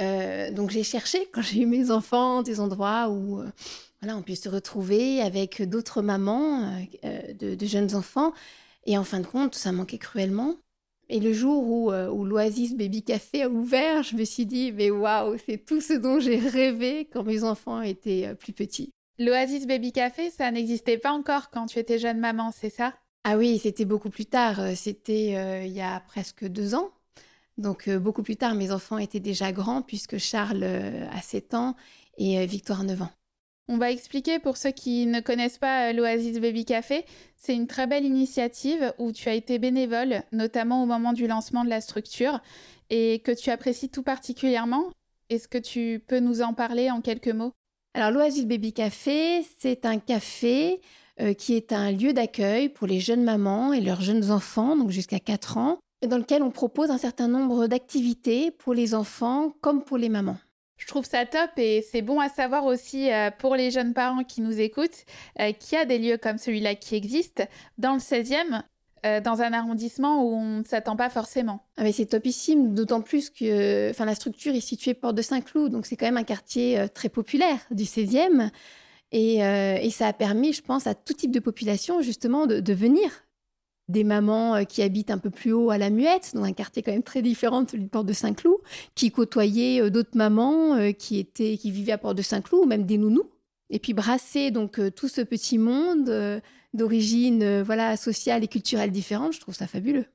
Euh, 0.00 0.50
donc 0.50 0.70
j'ai 0.70 0.84
cherché, 0.84 1.28
quand 1.32 1.42
j'ai 1.42 1.62
eu 1.62 1.66
mes 1.66 1.90
enfants, 1.90 2.42
des 2.42 2.60
endroits 2.60 3.08
où 3.10 3.42
voilà, 4.00 4.16
on 4.16 4.22
puisse 4.22 4.42
se 4.42 4.48
retrouver 4.48 5.20
avec 5.20 5.62
d'autres 5.62 6.02
mamans 6.02 6.72
euh, 7.04 7.32
de, 7.34 7.66
jeunes 7.66 7.94
enfants. 7.94 8.32
Et 8.86 8.96
en 8.96 9.04
fin 9.04 9.20
de 9.20 9.26
compte, 9.26 9.54
ça 9.54 9.72
manquait 9.72 9.98
cruellement. 9.98 10.56
Et 11.08 11.20
le 11.20 11.32
jour 11.32 11.66
où, 11.66 11.90
euh, 11.90 12.08
où 12.08 12.24
l'Oasis 12.24 12.76
Baby 12.76 13.02
Café 13.02 13.42
a 13.42 13.48
ouvert, 13.48 14.02
je 14.02 14.14
me 14.14 14.24
suis 14.24 14.46
dit, 14.46 14.72
mais 14.72 14.90
waouh, 14.90 15.36
c'est 15.46 15.64
tout 15.64 15.80
ce 15.80 15.94
dont 15.94 16.20
j'ai 16.20 16.38
rêvé 16.38 17.08
quand 17.12 17.24
mes 17.24 17.44
enfants 17.44 17.82
étaient 17.82 18.26
euh, 18.26 18.34
plus 18.34 18.52
petits. 18.52 18.90
L'Oasis 19.18 19.66
Baby 19.66 19.90
Café, 19.90 20.30
ça 20.30 20.50
n'existait 20.50 20.98
pas 20.98 21.10
encore 21.10 21.50
quand 21.50 21.66
tu 21.66 21.78
étais 21.78 21.98
jeune 21.98 22.20
maman, 22.20 22.52
c'est 22.52 22.70
ça? 22.70 22.94
Ah 23.24 23.36
oui, 23.36 23.58
c'était 23.58 23.84
beaucoup 23.84 24.10
plus 24.10 24.26
tard. 24.26 24.60
C'était 24.76 25.66
il 25.66 25.72
y 25.72 25.80
a 25.80 26.00
presque 26.00 26.46
deux 26.46 26.76
ans. 26.76 26.92
Donc 27.58 27.90
beaucoup 27.90 28.22
plus 28.22 28.36
tard, 28.36 28.54
mes 28.54 28.70
enfants 28.70 28.98
étaient 28.98 29.20
déjà 29.20 29.52
grands 29.52 29.82
puisque 29.82 30.18
Charles 30.18 30.64
a 30.64 31.20
7 31.20 31.54
ans 31.54 31.76
et 32.16 32.46
Victoire 32.46 32.84
9 32.84 33.02
ans. 33.02 33.10
On 33.70 33.76
va 33.76 33.90
expliquer 33.90 34.38
pour 34.38 34.56
ceux 34.56 34.70
qui 34.70 35.04
ne 35.04 35.20
connaissent 35.20 35.58
pas 35.58 35.90
euh, 35.90 35.92
l'Oasis 35.92 36.40
Baby 36.40 36.64
Café. 36.64 37.04
C'est 37.36 37.54
une 37.54 37.66
très 37.66 37.86
belle 37.86 38.06
initiative 38.06 38.94
où 38.96 39.12
tu 39.12 39.28
as 39.28 39.34
été 39.34 39.58
bénévole, 39.58 40.22
notamment 40.32 40.82
au 40.82 40.86
moment 40.86 41.12
du 41.12 41.26
lancement 41.26 41.64
de 41.64 41.68
la 41.68 41.82
structure, 41.82 42.40
et 42.88 43.18
que 43.18 43.32
tu 43.32 43.50
apprécies 43.50 43.90
tout 43.90 44.02
particulièrement. 44.02 44.84
Est-ce 45.28 45.48
que 45.48 45.58
tu 45.58 46.02
peux 46.06 46.18
nous 46.18 46.40
en 46.40 46.54
parler 46.54 46.90
en 46.90 47.02
quelques 47.02 47.28
mots? 47.28 47.52
Alors 47.92 48.10
l'Oasis 48.10 48.46
Baby 48.46 48.72
Café, 48.72 49.44
c'est 49.58 49.84
un 49.84 49.98
café 49.98 50.80
euh, 51.20 51.34
qui 51.34 51.52
est 51.54 51.74
un 51.74 51.92
lieu 51.92 52.14
d'accueil 52.14 52.70
pour 52.70 52.86
les 52.86 53.00
jeunes 53.00 53.22
mamans 53.22 53.74
et 53.74 53.82
leurs 53.82 54.00
jeunes 54.00 54.30
enfants, 54.30 54.76
donc 54.76 54.90
jusqu'à 54.90 55.20
4 55.20 55.58
ans, 55.58 55.78
dans 56.06 56.18
lequel 56.18 56.42
on 56.42 56.50
propose 56.50 56.90
un 56.90 56.98
certain 56.98 57.28
nombre 57.28 57.66
d'activités 57.66 58.50
pour 58.50 58.74
les 58.74 58.94
enfants 58.94 59.52
comme 59.60 59.82
pour 59.82 59.98
les 59.98 60.08
mamans. 60.08 60.36
Je 60.76 60.86
trouve 60.86 61.04
ça 61.04 61.26
top 61.26 61.50
et 61.56 61.84
c'est 61.90 62.02
bon 62.02 62.20
à 62.20 62.28
savoir 62.28 62.64
aussi 62.64 63.12
euh, 63.12 63.30
pour 63.36 63.56
les 63.56 63.72
jeunes 63.72 63.94
parents 63.94 64.22
qui 64.22 64.40
nous 64.40 64.60
écoutent 64.60 65.04
euh, 65.40 65.52
qu'il 65.52 65.76
y 65.76 65.80
a 65.80 65.84
des 65.84 65.98
lieux 65.98 66.18
comme 66.18 66.38
celui-là 66.38 66.76
qui 66.76 66.94
existent 66.94 67.42
dans 67.78 67.94
le 67.94 67.98
16e, 67.98 68.62
euh, 69.04 69.20
dans 69.20 69.42
un 69.42 69.52
arrondissement 69.52 70.22
où 70.22 70.34
on 70.34 70.58
ne 70.58 70.64
s'attend 70.64 70.94
pas 70.94 71.10
forcément. 71.10 71.64
Ah 71.76 71.82
mais 71.82 71.90
c'est 71.90 72.06
topissime, 72.06 72.74
d'autant 72.74 73.00
plus 73.00 73.28
que 73.28 73.92
la 73.98 74.14
structure 74.14 74.54
est 74.54 74.60
située 74.60 74.94
porte 74.94 75.16
de 75.16 75.22
Saint-Cloud, 75.22 75.72
donc 75.72 75.84
c'est 75.84 75.96
quand 75.96 76.06
même 76.06 76.16
un 76.16 76.24
quartier 76.24 76.86
très 76.94 77.08
populaire 77.08 77.58
du 77.72 77.84
16e. 77.84 78.50
Et, 79.10 79.40
ça 79.90 80.06
a 80.06 80.12
permis, 80.12 80.52
je 80.52 80.62
pense, 80.62 80.86
à 80.86 80.94
tout 80.94 81.14
type 81.14 81.32
de 81.32 81.40
population 81.40 82.02
justement 82.02 82.46
de 82.46 82.72
venir 82.72 83.10
des 83.88 84.04
mamans 84.04 84.56
euh, 84.56 84.64
qui 84.64 84.82
habitent 84.82 85.10
un 85.10 85.18
peu 85.18 85.30
plus 85.30 85.52
haut 85.52 85.70
à 85.70 85.78
la 85.78 85.90
Muette, 85.90 86.32
dans 86.34 86.44
un 86.44 86.52
quartier 86.52 86.82
quand 86.82 86.92
même 86.92 87.02
très 87.02 87.22
différent 87.22 87.62
de 87.62 87.70
celui 87.70 87.84
de 87.84 87.88
Porte 87.88 88.06
de 88.06 88.12
Saint-Cloud, 88.12 88.58
qui 88.94 89.10
côtoyaient 89.10 89.80
euh, 89.80 89.90
d'autres 89.90 90.16
mamans 90.16 90.76
euh, 90.76 90.92
qui 90.92 91.18
étaient 91.18 91.56
qui 91.56 91.70
vivaient 91.70 91.92
à 91.92 91.98
Porte 91.98 92.16
de 92.16 92.22
Saint-Cloud, 92.22 92.64
ou 92.64 92.68
même 92.68 92.84
des 92.84 92.98
nounous. 92.98 93.30
Et 93.70 93.78
puis 93.78 93.92
brasser 93.92 94.50
donc 94.50 94.80
tout 94.94 95.08
ce 95.08 95.20
petit 95.20 95.58
monde 95.58 96.40
d'origine 96.72 97.60
voilà 97.60 97.98
sociale 97.98 98.42
et 98.42 98.48
culturelle 98.48 98.90
différente, 98.90 99.34
je 99.34 99.40
trouve 99.40 99.54
ça 99.54 99.66
fabuleux. 99.66 100.06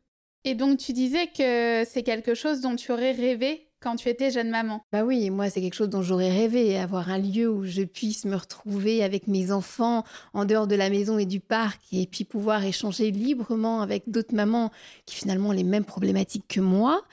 Et 0.44 0.56
donc 0.56 0.80
tu 0.80 0.92
disais 0.92 1.28
que 1.28 1.84
c'est 1.88 2.02
quelque 2.02 2.34
chose 2.34 2.62
dont 2.62 2.76
tu 2.76 2.92
aurais 2.92 3.12
rêvé 3.12 3.68
quand 3.84 3.98
tu 3.98 4.08
étais 4.08 4.32
jeune 4.32 4.50
maman 4.50 4.86
Bah 4.94 5.04
oui, 5.04 5.30
moi 5.30 5.50
c'est 5.50 5.62
quelque 5.62 5.76
chose 5.76 5.90
dont 5.90 6.02
j'aurais 6.02 6.32
rêvé, 6.32 6.78
avoir 6.78 7.10
un 7.10 7.18
lieu 7.18 7.50
où 7.50 7.66
je 7.66 7.82
puisse 7.82 8.24
me 8.24 8.36
retrouver 8.36 9.04
avec 9.04 9.28
mes 9.28 9.52
enfants 9.52 10.06
en 10.34 10.46
dehors 10.46 10.68
de 10.68 10.76
la 10.76 10.90
maison 10.90 11.18
et 11.18 11.26
du 11.26 11.42
parc 11.42 11.82
et 11.92 12.08
puis 12.08 12.24
pouvoir 12.24 12.64
échanger 12.64 13.12
librement 13.12 13.82
avec 13.82 14.04
d'autres 14.08 14.34
mamans 14.34 14.72
qui 15.06 15.16
finalement 15.16 15.50
ont 15.50 15.54
les 15.54 15.66
mêmes 15.66 15.84
problématiques 15.84 16.46
que 16.48 16.62
moi 16.62 17.04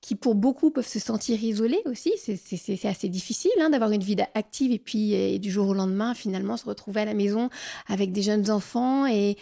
qui 0.00 0.14
pour 0.14 0.34
beaucoup 0.34 0.70
peuvent 0.70 0.86
se 0.86 0.98
sentir 0.98 1.42
isolés 1.42 1.82
aussi. 1.84 2.12
C'est 2.16 2.86
assez 2.86 3.08
difficile 3.08 3.50
hein, 3.60 3.68
d'avoir 3.68 3.90
une 3.90 4.02
vie 4.02 4.16
active 4.34 4.72
et 4.72 4.78
puis 4.78 5.38
du 5.40 5.50
jour 5.50 5.68
au 5.68 5.74
lendemain 5.74 6.14
finalement 6.14 6.56
se 6.56 6.64
retrouver 6.64 7.02
à 7.02 7.04
la 7.04 7.14
maison 7.14 7.50
avec 7.86 8.12
des 8.12 8.22
jeunes 8.22 8.50
enfants 8.50 9.06
et, 9.06 9.36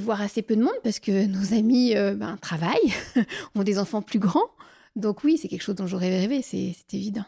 voir 0.00 0.20
assez 0.20 0.42
peu 0.42 0.56
de 0.56 0.62
monde 0.62 0.74
parce 0.82 0.98
que 0.98 1.26
nos 1.26 1.56
amis 1.56 1.96
euh, 1.96 2.14
ben, 2.14 2.36
travaillent, 2.38 2.92
ont 3.54 3.62
des 3.62 3.78
enfants 3.78 4.02
plus 4.02 4.18
grands. 4.18 4.50
Donc 4.96 5.24
oui, 5.24 5.38
c'est 5.38 5.48
quelque 5.48 5.62
chose 5.62 5.74
dont 5.74 5.86
j'aurais 5.86 6.10
rêvé, 6.10 6.42
c'est 6.42 6.74
évident. 6.92 7.24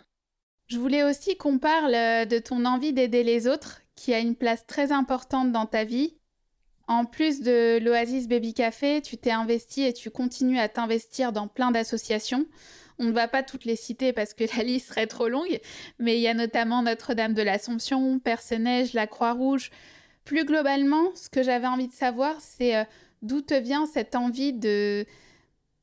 Je 0.66 0.78
voulais 0.78 1.02
aussi 1.02 1.36
qu'on 1.36 1.58
parle 1.58 1.94
euh, 1.94 2.24
de 2.24 2.38
ton 2.38 2.64
envie 2.64 2.92
d'aider 2.92 3.22
les 3.22 3.46
autres, 3.46 3.82
qui 3.96 4.14
a 4.14 4.18
une 4.18 4.34
place 4.34 4.66
très 4.66 4.92
importante 4.92 5.52
dans 5.52 5.66
ta 5.66 5.84
vie. 5.84 6.16
En 6.86 7.04
plus 7.04 7.40
de 7.40 7.78
l'Oasis 7.82 8.28
Baby 8.28 8.54
Café, 8.54 9.00
tu 9.00 9.16
t'es 9.16 9.30
investi 9.30 9.82
et 9.82 9.92
tu 9.92 10.10
continues 10.10 10.58
à 10.58 10.68
t'investir 10.68 11.32
dans 11.32 11.48
plein 11.48 11.70
d'associations. 11.70 12.46
On 12.98 13.04
ne 13.04 13.12
va 13.12 13.28
pas 13.28 13.42
toutes 13.42 13.64
les 13.64 13.76
citer 13.76 14.12
parce 14.12 14.34
que 14.34 14.44
la 14.56 14.62
liste 14.62 14.88
serait 14.88 15.06
trop 15.06 15.28
longue, 15.28 15.60
mais 15.98 16.16
il 16.16 16.22
y 16.22 16.28
a 16.28 16.34
notamment 16.34 16.82
Notre-Dame 16.82 17.34
de 17.34 17.42
l'Assomption, 17.42 18.18
Perce-Neige, 18.18 18.92
la 18.92 19.06
Croix-Rouge. 19.06 19.70
Plus 20.24 20.44
globalement, 20.44 21.14
ce 21.14 21.28
que 21.28 21.42
j'avais 21.42 21.66
envie 21.66 21.88
de 21.88 21.92
savoir, 21.92 22.40
c'est 22.40 22.76
euh, 22.76 22.84
d'où 23.22 23.42
te 23.42 23.54
vient 23.54 23.86
cette 23.86 24.14
envie 24.14 24.54
de, 24.54 25.04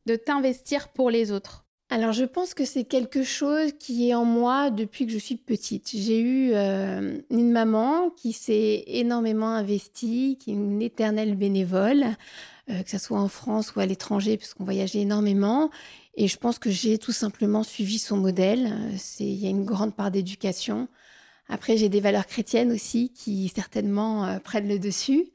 de 0.07 0.15
t'investir 0.15 0.89
pour 0.89 1.11
les 1.11 1.31
autres? 1.31 1.65
Alors 1.93 2.13
je 2.13 2.23
pense 2.23 2.53
que 2.53 2.63
c'est 2.63 2.85
quelque 2.85 3.21
chose 3.21 3.73
qui 3.77 4.09
est 4.09 4.13
en 4.13 4.23
moi 4.23 4.69
depuis 4.69 5.05
que 5.05 5.11
je 5.11 5.17
suis 5.17 5.35
petite. 5.35 5.91
J'ai 5.93 6.21
eu 6.21 6.51
euh, 6.53 7.19
une 7.29 7.51
maman 7.51 8.11
qui 8.11 8.31
s'est 8.31 8.85
énormément 8.87 9.49
investie, 9.49 10.37
qui 10.39 10.51
est 10.51 10.53
une 10.53 10.81
éternelle 10.81 11.35
bénévole, 11.35 12.05
euh, 12.69 12.81
que 12.81 12.89
ce 12.89 12.97
soit 12.97 13.19
en 13.19 13.27
France 13.27 13.75
ou 13.75 13.81
à 13.81 13.85
l'étranger, 13.85 14.37
puisqu'on 14.37 14.63
voyageait 14.63 15.01
énormément. 15.01 15.69
Et 16.15 16.29
je 16.29 16.37
pense 16.37 16.59
que 16.59 16.69
j'ai 16.69 16.97
tout 16.97 17.11
simplement 17.11 17.61
suivi 17.61 17.99
son 17.99 18.15
modèle. 18.15 18.71
Il 19.19 19.33
y 19.33 19.47
a 19.47 19.49
une 19.49 19.65
grande 19.65 19.93
part 19.93 20.11
d'éducation. 20.11 20.87
Après, 21.49 21.75
j'ai 21.75 21.89
des 21.89 21.99
valeurs 21.99 22.25
chrétiennes 22.25 22.71
aussi 22.71 23.11
qui 23.11 23.51
certainement 23.53 24.25
euh, 24.25 24.39
prennent 24.39 24.69
le 24.69 24.79
dessus. 24.79 25.25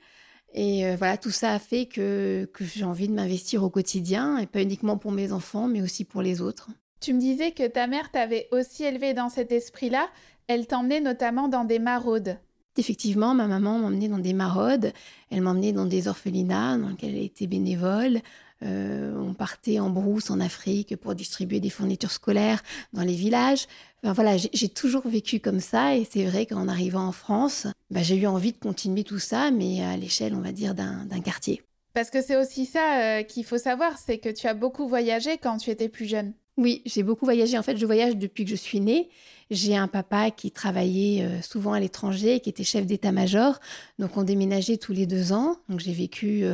Et 0.56 0.86
euh, 0.86 0.96
voilà, 0.96 1.18
tout 1.18 1.30
ça 1.30 1.52
a 1.52 1.58
fait 1.58 1.84
que, 1.86 2.48
que 2.52 2.64
j'ai 2.64 2.84
envie 2.84 3.08
de 3.08 3.12
m'investir 3.12 3.62
au 3.62 3.68
quotidien, 3.70 4.38
et 4.38 4.46
pas 4.46 4.62
uniquement 4.62 4.96
pour 4.96 5.12
mes 5.12 5.30
enfants, 5.30 5.68
mais 5.68 5.82
aussi 5.82 6.04
pour 6.04 6.22
les 6.22 6.40
autres. 6.40 6.70
Tu 7.00 7.12
me 7.12 7.20
disais 7.20 7.52
que 7.52 7.68
ta 7.68 7.86
mère 7.86 8.10
t'avait 8.10 8.48
aussi 8.52 8.84
élevé 8.84 9.12
dans 9.12 9.28
cet 9.28 9.52
esprit-là. 9.52 10.08
Elle 10.48 10.66
t'emmenait 10.66 11.00
notamment 11.00 11.48
dans 11.48 11.64
des 11.64 11.78
maraudes. 11.78 12.38
Effectivement, 12.78 13.34
ma 13.34 13.46
maman 13.46 13.78
m'emmenait 13.78 14.08
dans 14.08 14.18
des 14.18 14.32
maraudes. 14.32 14.92
Elle 15.30 15.42
m'emmenait 15.42 15.72
dans 15.72 15.86
des 15.86 16.08
orphelinats 16.08 16.78
dans 16.78 16.88
lesquels 16.88 17.14
elle 17.14 17.25
était 17.25 17.46
bénévole. 17.46 18.20
Euh, 18.62 19.14
on 19.18 19.34
partait 19.34 19.80
en 19.80 19.90
brousse 19.90 20.30
en 20.30 20.40
Afrique 20.40 20.96
pour 20.96 21.14
distribuer 21.14 21.60
des 21.60 21.68
fournitures 21.68 22.10
scolaires 22.10 22.62
dans 22.92 23.02
les 23.02 23.14
villages. 23.14 23.66
Enfin, 24.02 24.14
voilà, 24.14 24.36
j'ai 24.36 24.68
toujours 24.68 25.06
vécu 25.06 25.40
comme 25.40 25.60
ça 25.60 25.96
et 25.96 26.06
c'est 26.10 26.25
vrai 26.25 26.46
qu'en 26.46 26.68
arrivant 26.68 27.06
en 27.06 27.12
France, 27.12 27.66
bah, 27.90 28.02
j'ai 28.02 28.16
eu 28.16 28.26
envie 28.26 28.52
de 28.52 28.58
continuer 28.58 29.04
tout 29.04 29.18
ça, 29.18 29.50
mais 29.50 29.84
à 29.84 29.96
l'échelle, 29.96 30.34
on 30.34 30.40
va 30.40 30.52
dire, 30.52 30.75
d'un 30.75 31.20
quartier. 31.22 31.62
Parce 31.92 32.10
que 32.10 32.22
c'est 32.22 32.36
aussi 32.36 32.66
ça 32.66 33.00
euh, 33.00 33.22
qu'il 33.22 33.44
faut 33.44 33.58
savoir, 33.58 33.96
c'est 33.98 34.18
que 34.18 34.28
tu 34.28 34.46
as 34.46 34.54
beaucoup 34.54 34.86
voyagé 34.86 35.38
quand 35.38 35.56
tu 35.56 35.70
étais 35.70 35.88
plus 35.88 36.06
jeune. 36.06 36.34
Oui, 36.58 36.82
j'ai 36.86 37.02
beaucoup 37.02 37.25
voyagé. 37.25 37.58
En 37.58 37.62
fait, 37.62 37.76
je 37.76 37.86
voyage 37.86 38.16
depuis 38.16 38.44
que 38.44 38.50
je 38.50 38.56
suis 38.56 38.80
née. 38.80 39.08
J'ai 39.50 39.76
un 39.76 39.88
papa 39.88 40.30
qui 40.30 40.50
travaillait 40.50 41.25
euh, 41.25 41.42
souvent 41.42 41.72
à 41.72 41.80
l'étranger, 41.80 42.40
qui 42.40 42.50
était 42.50 42.64
chef 42.64 42.86
d'état-major. 42.86 43.58
Donc, 43.98 44.16
on 44.16 44.22
déménageait 44.22 44.76
tous 44.76 44.92
les 44.92 45.06
deux 45.06 45.32
ans. 45.32 45.56
Donc, 45.68 45.80
j'ai 45.80 45.92
vécu 45.92 46.44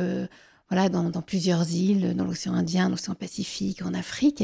voilà, 0.69 0.89
dans, 0.89 1.21
plusieurs 1.21 1.71
îles, 1.71 2.15
dans 2.15 2.25
l'océan 2.25 2.53
Indien, 2.53 2.89
l'océan 2.89 3.15
Pacifique, 3.15 3.83
en 3.83 3.93
Afrique. 3.93 4.43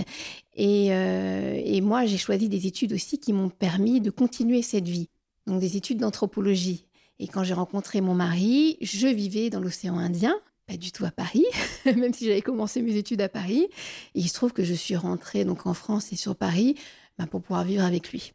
Euh, 0.60 1.62
et, 1.64 1.82
moi, 1.82 2.06
j'ai 2.06 2.18
choisi 2.18 2.50
des 2.50 2.68
études 2.68 2.94
aussi 2.94 3.20
qui 3.20 3.34
m'ont 3.34 3.50
permis 3.50 4.02
de 4.02 4.12
continuer 4.12 4.62
cette 4.62 4.88
vie. 4.88 5.10
Donc 5.48 5.60
des 5.60 5.78
études 5.78 6.00
d'anthropologie. 6.00 6.86
Et 7.18 7.28
quand 7.28 7.44
j'ai 7.44 7.54
rencontré 7.54 8.02
mon 8.02 8.14
mari, 8.14 8.78
je 8.82 9.08
vivais 9.08 9.50
dans 9.50 9.60
l'océan 9.60 9.98
Indien 9.98 10.36
pas 10.70 10.78
du 10.78 10.92
tout 10.92 11.04
à 11.04 11.10
Paris, 11.10 11.46
même 11.86 12.14
si 12.14 12.28
j'avais 12.28 12.44
commencé 12.44 12.84
mes 12.84 12.96
études 12.96 13.22
à 13.22 13.30
Paris. 13.30 13.68
Et 14.14 14.20
il 14.20 14.28
se 14.28 14.36
trouve 14.36 14.54
que 14.54 14.64
je 14.64 14.76
suis 14.76 14.96
rentrée 14.96 15.44
donc 15.44 15.66
en 15.66 15.74
France 15.74 16.14
et 16.14 16.16
sur 16.16 16.36
Paris 16.36 16.76
bah, 17.18 17.26
pour 17.26 17.42
pouvoir 17.42 17.64
vivre 17.64 17.84
avec 17.84 18.12
lui. 18.12 18.34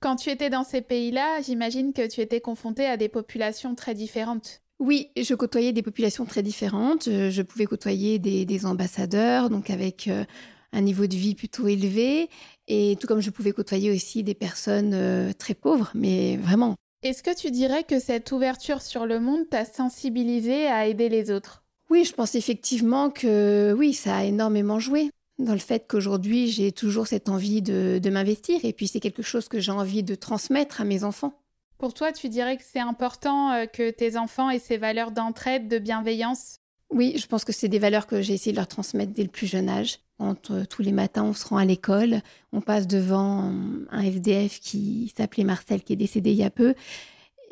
Quand 0.00 0.16
tu 0.16 0.28
étais 0.28 0.50
dans 0.50 0.64
ces 0.64 0.82
pays-là, 0.82 1.40
j'imagine 1.40 1.94
que 1.94 2.06
tu 2.06 2.20
étais 2.20 2.40
confrontée 2.40 2.86
à 2.86 2.98
des 2.98 3.08
populations 3.08 3.74
très 3.74 3.94
différentes. 3.94 4.60
Oui, 4.80 5.10
je 5.14 5.34
côtoyais 5.34 5.74
des 5.74 5.82
populations 5.82 6.24
très 6.24 6.42
différentes. 6.42 7.04
Je, 7.04 7.42
pouvais 7.42 7.66
côtoyer 7.66 8.18
des, 8.18 8.66
ambassadeurs, 8.66 9.50
donc 9.50 9.68
avec 9.68 10.08
euh, 10.08 10.24
un 10.72 10.80
niveau 10.80 11.06
de 11.06 11.14
vie 11.14 11.34
plutôt 11.34 11.68
élevé, 11.68 12.30
et 12.66 12.96
tout 12.98 13.06
comme 13.06 13.20
je 13.20 13.28
pouvais 13.28 13.52
côtoyer 13.52 13.90
aussi 13.90 14.22
des 14.22 14.34
personnes 14.34 14.92
euh, 14.94 15.32
très 15.34 15.52
pauvres, 15.52 15.90
mais 15.94 16.38
vraiment. 16.38 16.76
Est-ce 17.02 17.22
que 17.22 17.36
tu 17.36 17.50
dirais 17.50 17.84
que 17.84 18.00
cette 18.00 18.32
ouverture 18.32 18.80
sur 18.80 19.04
le 19.04 19.20
monde 19.20 19.48
t'a 19.50 19.66
sensibilisé 19.66 20.66
à 20.66 20.86
aider 20.86 21.10
les 21.10 21.30
autres? 21.30 21.62
Oui, 21.90 22.04
je 22.04 22.14
pense 22.14 22.34
effectivement 22.34 23.10
que 23.10 23.74
oui, 23.76 23.92
ça 23.92 24.16
a 24.16 24.24
énormément 24.24 24.78
joué 24.78 25.10
dans 25.38 25.52
le 25.54 25.58
fait 25.58 25.86
qu'aujourd'hui 25.88 26.48
j'ai 26.48 26.70
toujours 26.70 27.06
cette 27.06 27.28
envie 27.28 27.62
de 27.62 28.10
m'investir, 28.10 28.60
et 28.64 28.72
puis 28.72 28.88
c'est 28.88 29.00
quelque 29.00 29.22
chose 29.22 29.48
que 29.48 29.60
j'ai 29.60 29.72
envie 29.72 30.02
de 30.02 30.14
transmettre 30.14 30.80
à 30.80 30.84
mes 30.84 31.04
enfants. 31.04 31.39
Pour 31.80 31.94
toi, 31.94 32.12
tu 32.12 32.28
dirais 32.28 32.58
que 32.58 32.62
c'est 32.62 32.78
important 32.78 33.52
euh, 33.52 33.64
que 33.64 33.90
tes 33.90 34.18
enfants 34.18 34.50
aient 34.50 34.58
ces 34.58 34.76
valeurs 34.76 35.12
d'entraide, 35.12 35.66
de 35.66 35.78
bienveillance? 35.78 36.58
Oui, 36.90 37.14
je 37.16 37.26
pense 37.26 37.42
que 37.42 37.52
c'est 37.52 37.68
des 37.68 37.78
valeurs 37.78 38.06
que 38.06 38.20
j'ai 38.20 38.34
essayé 38.34 38.52
de 38.52 38.58
leur 38.58 38.68
transmettre 38.68 39.14
dès 39.14 39.22
le 39.22 39.30
plus 39.30 39.46
jeune 39.46 39.70
âge. 39.70 39.98
Quand 40.18 40.50
euh, 40.50 40.66
tous 40.68 40.82
les 40.82 40.92
matins 40.92 41.24
on 41.24 41.32
se 41.32 41.46
rend 41.48 41.56
à 41.56 41.64
l'école, 41.64 42.20
on 42.52 42.60
passe 42.60 42.86
devant 42.86 43.48
euh, 43.48 43.86
un 43.90 44.02
FDF 44.02 44.60
qui 44.60 45.10
s'appelait 45.16 45.44
Marcel, 45.44 45.82
qui 45.82 45.94
est 45.94 45.96
décédé 45.96 46.32
il 46.32 46.36
y 46.36 46.44
a 46.44 46.50
peu. 46.50 46.74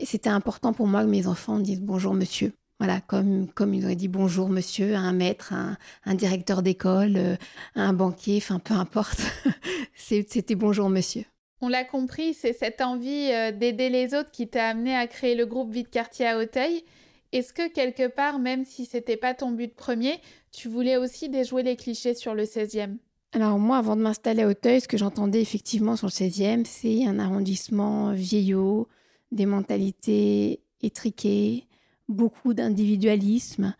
C'était 0.04 0.28
important 0.28 0.74
pour 0.74 0.88
moi 0.88 1.04
que 1.04 1.08
mes 1.08 1.26
enfants 1.26 1.58
disent 1.58 1.80
bonjour 1.80 2.12
monsieur. 2.12 2.52
Voilà, 2.80 3.00
comme, 3.00 3.48
comme 3.54 3.72
ils 3.72 3.82
auraient 3.86 3.96
dit 3.96 4.08
bonjour 4.08 4.50
monsieur 4.50 4.94
à 4.94 5.00
un 5.00 5.14
maître, 5.14 5.54
un, 5.54 5.78
un 6.04 6.14
directeur 6.14 6.62
d'école, 6.62 7.38
à 7.74 7.80
un 7.80 7.94
banquier, 7.94 8.36
enfin 8.36 8.58
peu 8.58 8.74
importe. 8.74 9.22
C'était 9.96 10.54
bonjour 10.54 10.90
monsieur. 10.90 11.24
On 11.60 11.68
l'a 11.68 11.84
compris, 11.84 12.34
c'est 12.34 12.52
cette 12.52 12.80
envie 12.80 13.30
euh, 13.32 13.50
d'aider 13.50 13.88
les 13.88 14.14
autres 14.14 14.30
qui 14.30 14.48
t'a 14.48 14.68
amené 14.68 14.94
à 14.94 15.06
créer 15.06 15.34
le 15.34 15.44
groupe 15.44 15.72
Vite 15.72 15.90
Quartier 15.90 16.26
à 16.26 16.38
Auteuil. 16.38 16.84
Est-ce 17.32 17.52
que 17.52 17.68
quelque 17.68 18.06
part, 18.06 18.38
même 18.38 18.64
si 18.64 18.86
c'était 18.86 19.16
pas 19.16 19.34
ton 19.34 19.50
but 19.50 19.74
premier, 19.74 20.20
tu 20.52 20.68
voulais 20.68 20.96
aussi 20.96 21.28
déjouer 21.28 21.62
les 21.62 21.76
clichés 21.76 22.14
sur 22.14 22.34
le 22.34 22.44
16e 22.44 22.96
alors 23.32 23.58
moi, 23.58 23.76
avant 23.76 23.94
de 23.94 24.00
m'installer 24.00 24.42
à 24.42 24.48
Auteuil, 24.48 24.80
ce 24.80 24.88
que 24.88 24.96
j'entendais 24.96 25.42
effectivement 25.42 25.96
sur 25.96 26.06
le 26.06 26.12
16e, 26.12 26.64
c'est 26.64 27.06
un 27.06 27.18
arrondissement 27.18 28.12
vieillot, 28.12 28.88
des 29.32 29.44
mentalités 29.44 30.62
étriquées, 30.80 31.66
beaucoup 32.08 32.54
d'individualisme. 32.54 33.74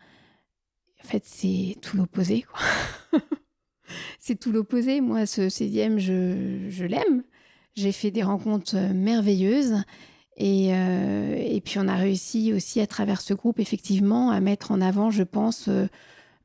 En 1.03 1.07
fait, 1.07 1.23
c'est 1.25 1.77
tout 1.81 1.97
l'opposé, 1.97 2.45
c'est 4.19 4.39
tout 4.39 4.51
l'opposé. 4.51 5.01
Moi, 5.01 5.25
ce 5.25 5.41
16e, 5.41 5.97
je, 5.97 6.69
je 6.69 6.85
l'aime. 6.85 7.23
J'ai 7.79 7.93
fait 7.93 8.11
des 8.11 8.23
rencontres 8.23 8.75
euh, 8.75 8.93
merveilleuses. 8.93 9.77
Et, 10.35 10.73
euh, 10.73 11.33
et, 11.37 11.61
puis 11.61 11.79
on 11.79 11.87
a 11.87 11.95
réussi 11.95 12.53
aussi 12.53 12.81
à 12.81 12.87
travers 12.87 13.21
ce 13.21 13.33
groupe, 13.33 13.59
effectivement, 13.59 14.31
à 14.31 14.41
mettre 14.41 14.71
en 14.71 14.81
avant, 14.81 15.11
je 15.11 15.23
pense, 15.23 15.67
euh, 15.69 15.87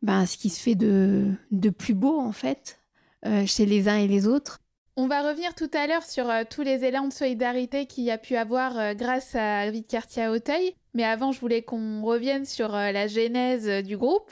ben, 0.03 0.27
ce 0.27 0.37
qui 0.37 0.49
se 0.49 0.61
fait 0.61 0.75
de, 0.77 1.33
de 1.51 1.71
plus 1.71 1.95
beau, 1.95 2.19
en 2.19 2.33
fait, 2.33 2.79
chez 3.47 3.65
les 3.65 3.89
uns 3.89 3.97
et 3.97 4.07
les 4.07 4.27
autres. 4.27 4.61
On 4.97 5.07
va 5.07 5.27
revenir 5.27 5.55
tout 5.55 5.71
à 5.73 5.87
l'heure 5.87 6.03
sur 6.03 6.27
tous 6.51 6.63
les 6.63 6.85
élans 6.85 7.09
de 7.09 7.13
solidarité 7.13 7.87
qu'il 7.87 8.05
y 8.05 8.11
a 8.11 8.19
pu 8.19 8.37
avoir 8.37 8.95
grâce 8.95 9.35
à 9.35 9.71
Vie 9.71 9.81
de 9.81 9.87
quartier 9.87 10.25
à 10.25 10.31
Auteuil. 10.31 10.75
Mais 10.93 11.05
avant, 11.05 11.33
je 11.33 11.41
voulais 11.41 11.63
qu'on 11.63 12.03
revienne 12.03 12.45
sur 12.45 12.69
la 12.69 13.07
genèse 13.07 13.83
du 13.83 13.97
groupe. 13.97 14.31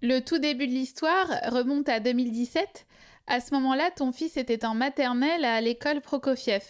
Le 0.00 0.20
tout 0.20 0.38
début 0.38 0.66
de 0.66 0.72
l'histoire 0.72 1.28
remonte 1.50 1.90
à 1.90 2.00
2017 2.00 2.86
à 3.30 3.40
ce 3.40 3.54
moment-là, 3.54 3.90
ton 3.94 4.12
fils 4.12 4.36
était 4.36 4.66
en 4.66 4.74
maternelle 4.74 5.44
à 5.44 5.60
l'école 5.60 6.00
Prokofiev. 6.00 6.64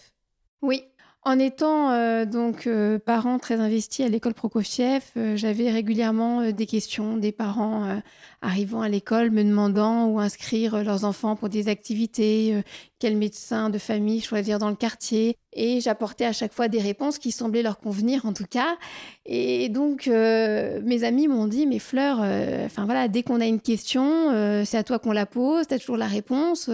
Oui, 0.61 0.83
en 1.23 1.37
étant 1.37 1.91
euh, 1.91 2.25
donc 2.25 2.65
euh, 2.67 2.97
parent 2.97 3.37
très 3.37 3.55
investi 3.55 4.03
à 4.03 4.09
l'école 4.09 4.35
Prokofiev, 4.35 5.03
euh, 5.17 5.35
j'avais 5.35 5.71
régulièrement 5.71 6.51
des 6.51 6.65
questions 6.67 7.17
des 7.17 7.31
parents 7.31 8.01
arrivant 8.41 8.81
à 8.81 8.89
l'école 8.89 9.29
me 9.31 9.43
demandant 9.43 10.07
où 10.07 10.19
inscrire 10.19 10.83
leurs 10.83 11.05
enfants 11.05 11.35
pour 11.35 11.49
des 11.49 11.67
activités, 11.67 12.63
quel 12.99 13.15
médecin 13.15 13.69
de 13.69 13.77
famille 13.77 14.21
choisir 14.21 14.59
dans 14.59 14.69
le 14.69 14.75
quartier. 14.75 15.37
Et 15.53 15.81
j'apportais 15.81 16.25
à 16.25 16.33
chaque 16.33 16.53
fois 16.53 16.67
des 16.67 16.79
réponses 16.79 17.19
qui 17.19 17.31
semblaient 17.31 17.61
leur 17.61 17.77
convenir 17.77 18.25
en 18.25 18.33
tout 18.33 18.45
cas. 18.49 18.77
Et 19.25 19.69
donc 19.69 20.07
mes 20.07 21.03
amis 21.03 21.27
m'ont 21.27 21.47
dit 21.47 21.67
mais 21.67 21.79
Fleur, 21.79 22.19
enfin 22.65 22.85
voilà, 22.85 23.07
dès 23.07 23.23
qu'on 23.23 23.41
a 23.41 23.45
une 23.45 23.61
question, 23.61 24.63
c'est 24.65 24.77
à 24.77 24.83
toi 24.83 24.97
qu'on 24.99 25.11
la 25.11 25.25
pose, 25.25 25.67
tu 25.67 25.73
as 25.73 25.79
toujours 25.79 25.97
la 25.97 26.07
réponse. 26.07 26.69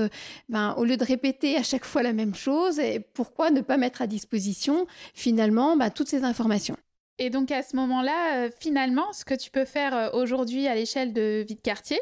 ben 0.49 0.73
au 0.77 0.85
lieu 0.85 0.97
de 0.97 1.03
répéter 1.03 1.57
à 1.57 1.63
chaque 1.63 1.85
fois 1.85 2.01
la 2.01 2.13
même 2.13 2.35
chose, 2.35 2.79
pourquoi 3.13 3.51
ne 3.51 3.61
pas 3.61 3.77
mettre 3.77 4.01
à 4.01 4.07
disposition 4.07 4.85
finalement 5.13 5.75
bah, 5.75 5.89
toutes 5.89 6.09
ces 6.09 6.23
informations? 6.23 6.77
Et 7.19 7.29
donc 7.29 7.51
à 7.51 7.63
ce 7.63 7.75
moment-là, 7.75 8.45
euh, 8.45 8.49
finalement, 8.59 9.11
ce 9.11 9.25
que 9.25 9.33
tu 9.33 9.49
peux 9.49 9.65
faire 9.65 9.95
euh, 9.95 10.09
aujourd'hui 10.13 10.67
à 10.67 10.75
l'échelle 10.75 11.13
de 11.13 11.43
vie 11.47 11.55
de 11.55 11.61
quartier, 11.61 11.99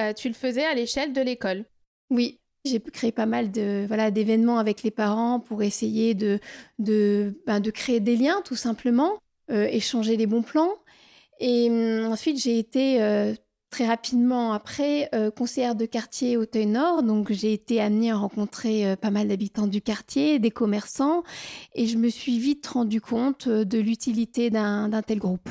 euh, 0.00 0.12
tu 0.12 0.28
le 0.28 0.34
faisais 0.34 0.64
à 0.64 0.74
l'échelle 0.74 1.12
de 1.12 1.20
l'école. 1.20 1.64
Oui, 2.10 2.40
j'ai 2.64 2.80
créé 2.80 3.12
pas 3.12 3.26
mal 3.26 3.52
de 3.52 3.84
voilà 3.86 4.10
d'événements 4.10 4.58
avec 4.58 4.82
les 4.82 4.90
parents 4.90 5.38
pour 5.38 5.62
essayer 5.62 6.14
de 6.14 6.40
de, 6.78 7.40
ben, 7.46 7.60
de 7.60 7.70
créer 7.70 8.00
des 8.00 8.16
liens 8.16 8.42
tout 8.44 8.56
simplement, 8.56 9.18
échanger 9.50 10.16
les 10.16 10.26
bons 10.26 10.42
plans. 10.42 10.74
Et 11.40 11.68
hum, 11.70 12.10
ensuite 12.10 12.38
j'ai 12.40 12.58
été 12.58 12.98
très 13.70 13.86
rapidement 13.86 14.52
après, 14.52 15.08
euh, 15.14 15.30
conseillère 15.30 15.74
de 15.74 15.86
quartier 15.86 16.36
Auteuil-Nord, 16.36 17.02
donc 17.02 17.32
j'ai 17.32 17.52
été 17.52 17.80
amenée 17.80 18.10
à 18.10 18.16
rencontrer 18.16 18.86
euh, 18.86 18.96
pas 18.96 19.10
mal 19.10 19.28
d'habitants 19.28 19.66
du 19.66 19.80
quartier, 19.80 20.38
des 20.38 20.50
commerçants, 20.50 21.22
et 21.74 21.86
je 21.86 21.98
me 21.98 22.08
suis 22.08 22.38
vite 22.38 22.66
rendu 22.66 23.00
compte 23.00 23.46
euh, 23.46 23.64
de 23.64 23.78
l'utilité 23.78 24.50
d'un 24.50 25.02
tel 25.02 25.18
groupe. 25.18 25.48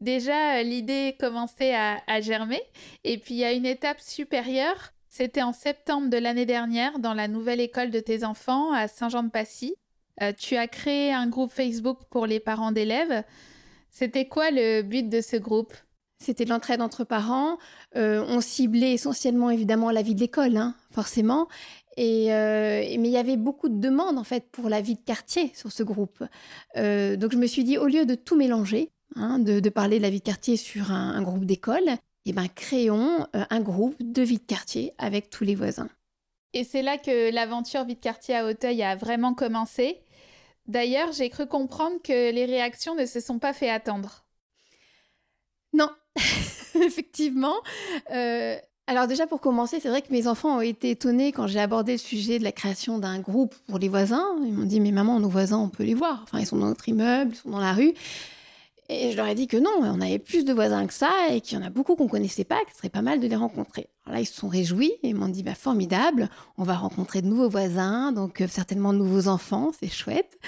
Déjà, 0.00 0.62
l'idée 0.62 1.16
commençait 1.18 1.74
à, 1.74 2.02
à, 2.06 2.20
germer, 2.20 2.62
et 3.04 3.18
puis 3.18 3.44
a 3.44 3.52
une 3.52 3.66
étape 3.66 4.00
supérieure. 4.00 4.92
C'était 5.08 5.42
en 5.42 5.52
septembre 5.52 6.08
de 6.08 6.16
l'année 6.16 6.46
dernière, 6.46 6.98
dans 6.98 7.14
la 7.14 7.28
nouvelle 7.28 7.60
école 7.60 7.90
de 7.90 8.00
tes 8.00 8.24
enfants 8.24 8.72
à 8.72 8.88
Saint-Jean-de-Passy. 8.88 9.76
tu 10.38 10.56
as 10.56 10.66
créé 10.66 11.12
un 11.12 11.28
groupe 11.28 11.52
Facebook 11.52 11.98
pour 12.10 12.26
les 12.26 12.40
parents 12.40 12.72
d'élèves. 12.72 13.22
C'était 13.90 14.26
quoi 14.26 14.50
le 14.50 14.82
but 14.82 15.08
de 15.08 15.20
ce 15.20 15.36
groupe? 15.36 15.72
C'était 16.24 16.44
de 16.44 16.50
l'entraide 16.50 16.80
entre 16.80 17.04
parents. 17.04 17.58
Euh, 17.96 18.24
on 18.28 18.40
ciblait 18.40 18.92
essentiellement 18.92 19.50
évidemment 19.50 19.90
la 19.90 20.02
vie 20.02 20.14
de 20.14 20.20
l'école, 20.20 20.56
hein, 20.56 20.74
forcément. 20.90 21.48
Et, 21.96 22.32
euh, 22.32 22.80
mais 22.80 23.08
il 23.08 23.12
y 23.12 23.16
avait 23.16 23.36
beaucoup 23.36 23.68
de 23.68 23.78
demandes 23.78 24.18
en 24.18 24.24
fait 24.24 24.50
pour 24.50 24.68
la 24.68 24.80
vie 24.80 24.94
de 24.94 25.00
quartier 25.04 25.52
sur 25.54 25.70
ce 25.70 25.82
groupe. 25.82 26.24
Euh, 26.76 27.16
donc 27.16 27.32
je 27.32 27.38
me 27.38 27.46
suis 27.46 27.62
dit 27.62 27.78
au 27.78 27.86
lieu 27.86 28.04
de 28.04 28.16
tout 28.16 28.36
mélanger, 28.36 28.90
hein, 29.14 29.38
de, 29.38 29.68
parler 29.68 29.98
de 29.98 30.02
la 30.02 30.10
vie 30.10 30.18
de 30.18 30.24
quartier 30.24 30.56
sur 30.56 30.90
un, 30.90 31.22
groupe 31.22 31.44
d'école, 31.44 31.88
eh 32.26 32.32
ben 32.32 32.48
créons 32.48 33.26
un 33.32 33.60
groupe 33.60 33.94
de 34.00 34.22
vie 34.22 34.38
de 34.38 34.44
quartier 34.44 34.92
avec 34.98 35.30
tous 35.30 35.44
les 35.44 35.54
voisins. 35.54 35.88
Et 36.52 36.64
c'est 36.64 36.82
là 36.82 36.98
que 36.98 37.32
l'aventure 37.32 37.84
vie 37.84 37.94
de 37.94 38.00
quartier 38.00 38.36
à 38.36 38.46
Auteuil 38.46 38.82
a 38.82 38.96
vraiment 38.96 39.34
commencé. 39.34 40.00
D'ailleurs, 40.66 41.12
j'ai 41.12 41.28
cru 41.28 41.46
comprendre 41.46 42.00
que 42.02 42.32
les 42.32 42.46
réactions 42.46 42.94
ne 42.94 43.06
se 43.06 43.20
sont 43.20 43.38
pas 43.38 43.52
fait 43.52 43.68
attendre. 43.68 44.24
Non, 45.72 45.90
effectivement. 46.74 47.56
Euh, 48.12 48.56
alors 48.86 49.06
déjà 49.06 49.26
pour 49.26 49.40
commencer, 49.40 49.80
c'est 49.80 49.88
vrai 49.88 50.02
que 50.02 50.12
mes 50.12 50.26
enfants 50.26 50.58
ont 50.58 50.60
été 50.60 50.90
étonnés 50.90 51.32
quand 51.32 51.46
j'ai 51.46 51.60
abordé 51.60 51.92
le 51.92 51.98
sujet 51.98 52.38
de 52.38 52.44
la 52.44 52.52
création 52.52 52.98
d'un 52.98 53.18
groupe 53.18 53.54
pour 53.66 53.78
les 53.78 53.88
voisins. 53.88 54.26
Ils 54.44 54.52
m'ont 54.52 54.66
dit 54.66 54.80
mais 54.80 54.92
maman, 54.92 55.20
nos 55.20 55.30
voisins, 55.30 55.58
on 55.58 55.70
peut 55.70 55.84
les 55.84 55.94
voir. 55.94 56.20
Enfin, 56.24 56.38
ils 56.38 56.46
sont 56.46 56.58
dans 56.58 56.66
notre 56.66 56.88
immeuble, 56.88 57.32
ils 57.32 57.38
sont 57.38 57.50
dans 57.50 57.60
la 57.60 57.72
rue. 57.72 57.94
Et 58.90 59.12
je 59.12 59.16
leur 59.16 59.26
ai 59.26 59.34
dit 59.34 59.46
que 59.46 59.56
non, 59.56 59.70
on 59.80 60.00
avait 60.02 60.18
plus 60.18 60.44
de 60.44 60.52
voisins 60.52 60.86
que 60.86 60.92
ça 60.92 61.10
et 61.30 61.40
qu'il 61.40 61.58
y 61.58 61.62
en 61.62 61.64
a 61.64 61.70
beaucoup 61.70 61.96
qu'on 61.96 62.06
connaissait 62.06 62.44
pas, 62.44 62.62
qu'il 62.66 62.74
serait 62.74 62.90
pas 62.90 63.00
mal 63.00 63.18
de 63.18 63.26
les 63.26 63.36
rencontrer. 63.36 63.88
Alors 64.04 64.16
là, 64.16 64.20
ils 64.20 64.26
se 64.26 64.34
sont 64.34 64.48
réjouis 64.48 64.92
et 65.02 65.14
m'ont 65.14 65.28
dit 65.28 65.42
bah 65.42 65.54
formidable, 65.54 66.28
on 66.58 66.64
va 66.64 66.74
rencontrer 66.74 67.22
de 67.22 67.26
nouveaux 67.26 67.48
voisins, 67.48 68.12
donc 68.12 68.42
euh, 68.42 68.46
certainement 68.46 68.92
de 68.92 68.98
nouveaux 68.98 69.28
enfants, 69.28 69.72
c'est 69.80 69.88
chouette. 69.88 70.38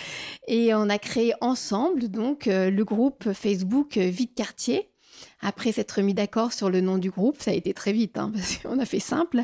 Et 0.49 0.75
on 0.75 0.91
a 0.91 0.99
créé 0.99 1.33
ensemble 1.41 2.11
donc 2.11 2.47
euh, 2.47 2.71
le 2.71 2.85
groupe 2.85 3.33
Facebook 3.33 3.97
Vite 3.97 4.35
Quartier 4.35 4.91
après 5.41 5.73
s'être 5.73 6.01
mis 6.01 6.15
d'accord 6.15 6.53
sur 6.53 6.71
le 6.71 6.81
nom 6.81 6.99
du 6.99 7.11
groupe, 7.11 7.37
ça 7.41 7.51
a 7.51 7.55
été 7.55 7.75
très 7.75 7.93
vite, 7.93 8.19
hein, 8.19 8.31
parce 8.35 8.57
qu'on 8.57 8.79
a 8.79 8.87
fait 8.87 9.01
simple. 9.01 9.43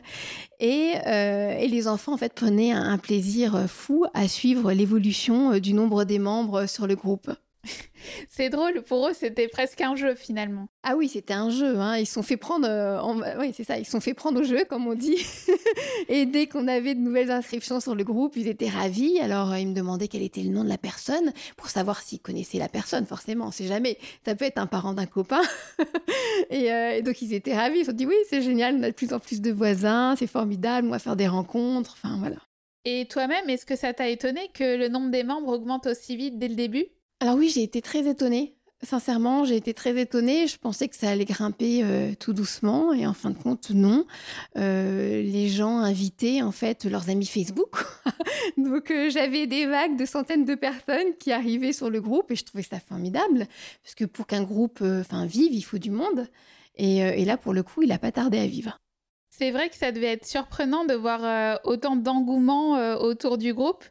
Et, 0.60 0.94
euh, 1.06 1.56
et, 1.58 1.68
les 1.68 1.88
enfants, 1.88 2.14
en 2.14 2.16
fait, 2.16 2.34
prenaient 2.34 2.72
un, 2.72 2.98
plaisir 2.98 3.68
fou 3.68 4.06
à 4.14 4.28
suivre 4.28 4.72
l'évolution 4.72 5.52
euh, 5.52 5.60
du 5.60 5.74
nombre 5.74 6.04
des 6.04 6.18
membres 6.18 6.66
sur 6.66 6.86
le 6.86 6.94
groupe. 6.94 7.30
C'est 8.28 8.50
drôle, 8.50 8.82
pour 8.82 9.06
eux, 9.08 9.12
c'était 9.14 9.48
presque 9.48 9.80
un 9.80 9.94
jeu 9.94 10.14
finalement. 10.14 10.66
Ah 10.82 10.96
oui, 10.96 11.08
c'était 11.08 11.34
un 11.34 11.50
jeu. 11.50 11.78
Hein. 11.78 11.98
Ils 11.98 12.06
sont 12.06 12.22
fait 12.22 12.36
prendre, 12.36 12.66
euh, 12.68 13.38
oui, 13.38 13.52
c'est 13.54 13.64
ça, 13.64 13.78
ils 13.78 13.86
sont 13.86 14.00
fait 14.00 14.14
prendre 14.14 14.40
au 14.40 14.44
jeu, 14.44 14.64
comme 14.68 14.86
on 14.86 14.94
dit. 14.94 15.24
et 16.08 16.26
dès 16.26 16.46
qu'on 16.46 16.66
avait 16.68 16.94
de 16.94 17.00
nouvelles 17.00 17.30
inscriptions 17.30 17.80
sur 17.80 17.94
le 17.94 18.04
groupe, 18.04 18.36
ils 18.36 18.48
étaient 18.48 18.68
ravis. 18.68 19.18
Alors, 19.20 19.52
euh, 19.52 19.58
ils 19.58 19.68
me 19.68 19.74
demandaient 19.74 20.08
quel 20.08 20.22
était 20.22 20.42
le 20.42 20.50
nom 20.50 20.64
de 20.64 20.68
la 20.68 20.78
personne 20.78 21.32
pour 21.56 21.68
savoir 21.68 22.02
s'ils 22.02 22.20
connaissaient 22.20 22.58
la 22.58 22.68
personne. 22.68 23.06
Forcément, 23.06 23.46
on 23.46 23.50
sait 23.52 23.66
jamais. 23.66 23.98
Ça 24.24 24.34
peut 24.34 24.44
être 24.44 24.58
un 24.58 24.66
parent 24.66 24.92
d'un 24.92 25.06
copain. 25.06 25.42
Euh, 26.50 26.90
et, 26.90 27.02
donc, 27.02 27.22
ils 27.22 27.32
étaient 27.32 27.54
ravis. 27.54 27.78
Ils 27.78 27.84
se 27.84 27.90
sont 27.90 27.96
dit 27.96 28.04
oui, 28.04 28.16
c'est 28.28 28.42
génial. 28.42 28.76
On 28.76 28.82
a 28.82 28.90
de 28.90 28.94
plus 28.94 29.12
en 29.12 29.18
plus 29.18 29.40
de 29.40 29.50
voisins. 29.50 30.14
C'est 30.18 30.26
formidable. 30.26 30.88
On 30.88 30.90
va 30.90 30.98
faire 30.98 31.16
des 31.16 31.28
rencontres. 31.28 31.96
Enfin, 31.96 32.16
voilà. 32.18 32.36
Et 32.84 33.06
toi-même, 33.08 33.48
est-ce 33.48 33.64
que 33.64 33.76
ça 33.76 33.94
t'a 33.94 34.08
étonné 34.08 34.50
que 34.52 34.76
le 34.76 34.88
nombre 34.88 35.10
des 35.10 35.24
membres 35.24 35.48
augmente 35.48 35.86
aussi 35.86 36.16
vite 36.16 36.38
dès 36.38 36.48
le 36.48 36.56
début? 36.56 36.86
Alors 37.22 37.36
oui, 37.36 37.48
j'ai 37.50 37.62
été 37.62 37.80
très 37.80 38.08
étonnée. 38.08 38.56
Sincèrement, 38.82 39.44
j'ai 39.44 39.54
été 39.54 39.74
très 39.74 39.96
étonnée. 39.96 40.48
Je 40.48 40.58
pensais 40.58 40.88
que 40.88 40.96
ça 40.96 41.08
allait 41.08 41.24
grimper 41.24 41.84
euh, 41.84 42.14
tout 42.18 42.32
doucement 42.32 42.92
et 42.92 43.06
en 43.06 43.14
fin 43.14 43.30
de 43.30 43.38
compte, 43.38 43.70
non. 43.70 44.06
Euh, 44.56 45.22
les 45.22 45.46
gens 45.46 45.78
invitaient 45.78 46.42
en 46.42 46.50
fait 46.50 46.84
leurs 46.84 47.10
amis 47.10 47.26
Facebook. 47.26 47.76
Donc 48.56 48.90
euh, 48.90 49.08
j'avais 49.08 49.46
des 49.46 49.66
vagues 49.66 49.96
de 49.96 50.04
centaines 50.04 50.44
de 50.44 50.56
personnes 50.56 51.14
qui 51.20 51.30
arrivaient 51.30 51.72
sur 51.72 51.90
le 51.90 52.00
groupe 52.00 52.32
et 52.32 52.34
je 52.34 52.44
trouvais 52.44 52.64
ça 52.64 52.80
formidable 52.80 53.46
parce 53.84 53.94
que 53.94 54.04
pour 54.04 54.26
qu'un 54.26 54.42
groupe 54.42 54.82
enfin 54.82 55.24
vive, 55.24 55.54
il 55.54 55.62
faut 55.62 55.78
du 55.78 55.92
monde. 55.92 56.26
Et, 56.74 56.98
et 56.98 57.24
là, 57.24 57.36
pour 57.36 57.52
le 57.52 57.62
coup, 57.62 57.82
il 57.82 57.90
n'a 57.90 57.98
pas 57.98 58.10
tardé 58.10 58.40
à 58.40 58.48
vivre. 58.48 58.80
C'est 59.30 59.52
vrai 59.52 59.68
que 59.68 59.76
ça 59.76 59.92
devait 59.92 60.12
être 60.12 60.26
surprenant 60.26 60.84
de 60.86 60.94
voir 60.94 61.60
autant 61.62 61.94
d'engouement 61.94 62.96
autour 62.96 63.38
du 63.38 63.54
groupe. 63.54 63.84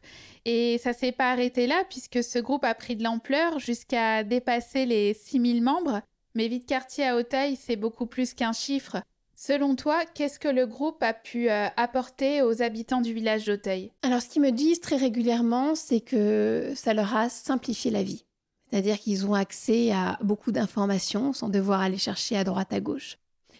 Et 0.46 0.80
ça 0.80 0.94
s'est 0.94 1.12
pas 1.12 1.32
arrêté 1.32 1.68
là, 1.68 1.84
puisque 1.90 2.24
ce 2.24 2.40
groupe 2.40 2.64
a 2.64 2.74
pris 2.74 2.96
de 2.96 3.04
l'ampleur 3.04 3.60
jusqu'à 3.60 4.24
dépasser 4.24 4.86
les 4.86 5.14
6000 5.14 5.62
membres. 5.62 6.02
Mais 6.34 6.48
Vite 6.48 6.66
Quartier 6.66 7.06
à 7.08 7.16
Auteuil, 7.16 7.56
c'est 7.56 7.76
beaucoup 7.76 8.06
plus 8.06 8.34
qu'un 8.34 8.54
chiffre. 8.54 8.98
Selon 9.36 9.76
toi, 9.76 10.06
qu'est-ce 10.14 10.40
que 10.40 10.48
le 10.48 10.68
groupe 10.68 11.02
a 11.02 11.14
pu 11.14 11.50
euh, 11.50 11.68
apporter 11.76 12.42
aux 12.42 12.62
habitants 12.62 13.02
du 13.02 13.14
village 13.14 13.46
d'Auteuil? 13.46 13.92
Alors, 14.04 14.22
ce 14.22 14.30
qu'ils 14.30 14.42
me 14.42 14.52
disent 14.52 14.80
très 14.80 14.98
régulièrement, 14.98 15.74
c'est 15.76 16.00
que 16.00 16.74
ça 16.76 16.94
leur 16.94 17.16
a 17.16 17.28
simplifié 17.28 17.90
la 17.90 18.04
vie. 18.04 18.24
C'est-à-dire 18.70 19.00
qu'ils 19.00 19.26
ont 19.26 19.34
accès 19.34 19.92
à 19.92 20.18
beaucoup 20.22 20.52
d'informations 20.52 21.34
sans 21.34 21.50
devoir 21.50 21.82
aller 21.82 21.98
chercher 21.98 22.38
à 22.38 22.44
droite 22.44 22.72
à 22.72 22.80
gauche. 22.80 23.18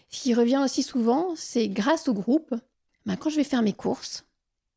Ce 0.08 0.22
qui 0.22 0.34
revient 0.34 0.60
aussi 0.62 0.82
souvent, 0.82 1.32
c'est 1.36 1.68
grâce 1.68 2.08
au 2.08 2.14
groupe, 2.14 2.54
ben, 3.04 3.16
quand 3.16 3.30
je 3.30 3.36
vais 3.36 3.44
faire 3.44 3.62
mes 3.62 3.72
courses, 3.72 4.24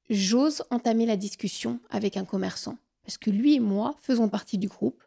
j'ose 0.10 0.64
entamer 0.70 1.06
la 1.06 1.18
discussion 1.18 1.80
avec 1.90 2.18
un 2.18 2.26
commerçant. 2.26 2.78
Parce 3.04 3.18
que 3.18 3.30
lui 3.30 3.56
et 3.56 3.60
moi 3.60 3.96
faisons 4.02 4.30
partie 4.30 4.58
du 4.58 4.68
groupe. 4.68 5.04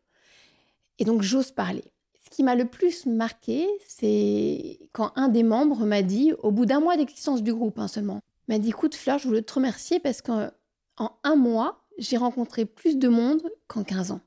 Et 0.98 1.04
donc 1.04 1.22
j'ose 1.22 1.50
parler. 1.52 1.84
Ce 2.24 2.30
qui 2.30 2.42
m'a 2.42 2.54
le 2.54 2.66
plus 2.66 3.06
marqué, 3.06 3.66
c'est 3.86 4.78
quand 4.92 5.12
un 5.16 5.28
des 5.28 5.42
membres 5.42 5.84
m'a 5.86 6.02
dit, 6.02 6.32
au 6.42 6.50
bout 6.50 6.66
d'un 6.66 6.80
mois 6.80 6.96
d'existence 6.96 7.42
du 7.42 7.54
groupe 7.54 7.78
hein, 7.78 7.88
seulement, 7.88 8.20
m'a 8.48 8.58
dit 8.58 8.68
écoute 8.68 8.94
Fleur, 8.94 9.18
je 9.18 9.28
voulais 9.28 9.42
te 9.42 9.54
remercier 9.54 9.98
parce 10.00 10.22
qu'en 10.22 10.50
un 10.98 11.36
mois, 11.36 11.84
j'ai 11.98 12.16
rencontré 12.16 12.64
plus 12.64 12.96
de 12.96 13.08
monde 13.08 13.42
qu'en 13.66 13.82
15 13.82 14.12
ans. 14.12 14.20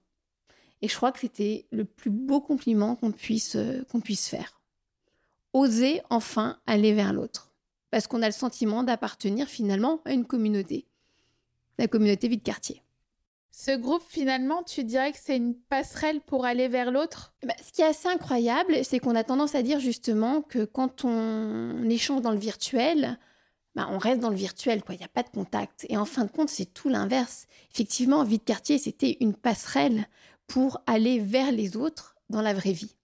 Et 0.81 0.87
je 0.87 0.95
crois 0.95 1.11
que 1.11 1.19
c'était 1.19 1.67
le 1.71 1.85
plus 1.85 2.09
beau 2.09 2.41
compliment 2.41 2.95
qu'on 2.95 3.11
puisse, 3.11 3.55
euh, 3.55 3.83
qu'on 3.91 4.01
puisse 4.01 4.27
faire. 4.27 4.59
Oser 5.53 6.01
enfin 6.09 6.59
aller 6.65 6.93
vers 6.93 7.13
l'autre 7.13 7.50
parce 7.91 8.07
qu'on 8.07 8.21
a 8.21 8.27
le 8.27 8.33
sentiment 8.33 8.83
d'appartenir 8.83 9.47
finalement 9.47 10.01
à 10.05 10.13
une 10.13 10.25
communauté, 10.25 10.87
la 11.77 11.87
communauté 11.87 12.27
vie 12.27 12.37
de 12.37 12.43
quartier. 12.43 12.81
Ce 13.51 13.75
groupe, 13.75 14.03
finalement, 14.07 14.63
tu 14.63 14.85
dirais 14.85 15.11
que 15.11 15.17
c'est 15.21 15.35
une 15.35 15.55
passerelle 15.55 16.21
pour 16.21 16.45
aller 16.45 16.69
vers 16.69 16.89
l'autre? 16.89 17.33
Bah, 17.45 17.53
Ce 17.61 17.73
qui 17.73 17.81
est 17.81 17.85
assez 17.85 18.07
incroyable, 18.07 18.83
c'est 18.83 18.99
qu'on 18.99 19.15
a 19.15 19.25
tendance 19.25 19.55
à 19.55 19.61
dire 19.61 19.81
justement 19.81 20.41
que 20.41 20.63
quand 20.63 21.03
on 21.03 21.89
échange 21.89 22.21
dans 22.21 22.31
le 22.31 22.39
virtuel, 22.39 23.19
bah, 23.75 23.87
on 23.91 23.97
reste 23.97 24.21
dans 24.21 24.29
le 24.29 24.35
virtuel, 24.37 24.83
quoi. 24.83 24.95
Il 24.95 24.99
n'y 24.99 25.05
a 25.05 25.09
pas 25.09 25.23
de 25.23 25.29
contact. 25.29 25.85
Et 25.89 25.97
en 25.97 26.05
fin 26.05 26.23
de 26.23 26.31
compte, 26.31 26.49
c'est 26.49 26.73
tout 26.73 26.87
l'inverse. 26.87 27.47
Effectivement, 27.73 28.23
vie 28.23 28.37
de 28.37 28.43
quartier, 28.43 28.77
c'était 28.77 29.17
une 29.19 29.33
passerelle 29.33 30.07
pour 30.47 30.81
aller 30.87 31.19
vers 31.19 31.51
les 31.51 31.75
autres 31.75 32.15
dans 32.29 32.41
la 32.41 32.53
vraie 32.53 32.71
vie, 32.71 32.95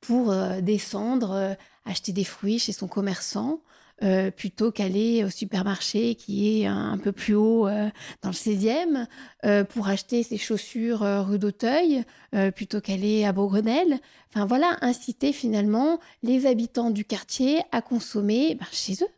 pour 0.00 0.30
euh, 0.30 0.60
descendre, 0.60 1.32
euh, 1.32 1.54
acheter 1.86 2.12
des 2.12 2.24
fruits 2.24 2.58
chez 2.58 2.72
son 2.72 2.88
commerçant, 2.88 3.62
euh, 4.04 4.30
plutôt 4.30 4.70
qu'aller 4.70 5.24
au 5.24 5.30
supermarché 5.30 6.14
qui 6.14 6.62
est 6.62 6.66
un, 6.66 6.98
peu 6.98 7.10
plus 7.10 7.34
haut 7.34 7.66
euh, 7.66 7.88
dans 8.22 8.28
le 8.28 8.34
16e, 8.34 9.06
euh, 9.44 9.64
pour 9.64 9.88
acheter 9.88 10.22
ses 10.22 10.38
chaussures 10.38 11.00
rue 11.00 11.38
d'Auteuil, 11.38 12.04
plutôt 12.54 12.80
qu'aller 12.80 13.24
à 13.24 13.32
Beaugrenelle. 13.32 13.98
Enfin 14.28 14.46
voilà, 14.46 14.76
inciter 14.82 15.32
finalement 15.32 15.98
les 16.22 16.46
habitants 16.46 16.90
du 16.90 17.04
quartier 17.04 17.62
à 17.72 17.82
consommer 17.82 18.54
ben, 18.54 18.66
chez 18.70 18.94
eux. 19.02 19.10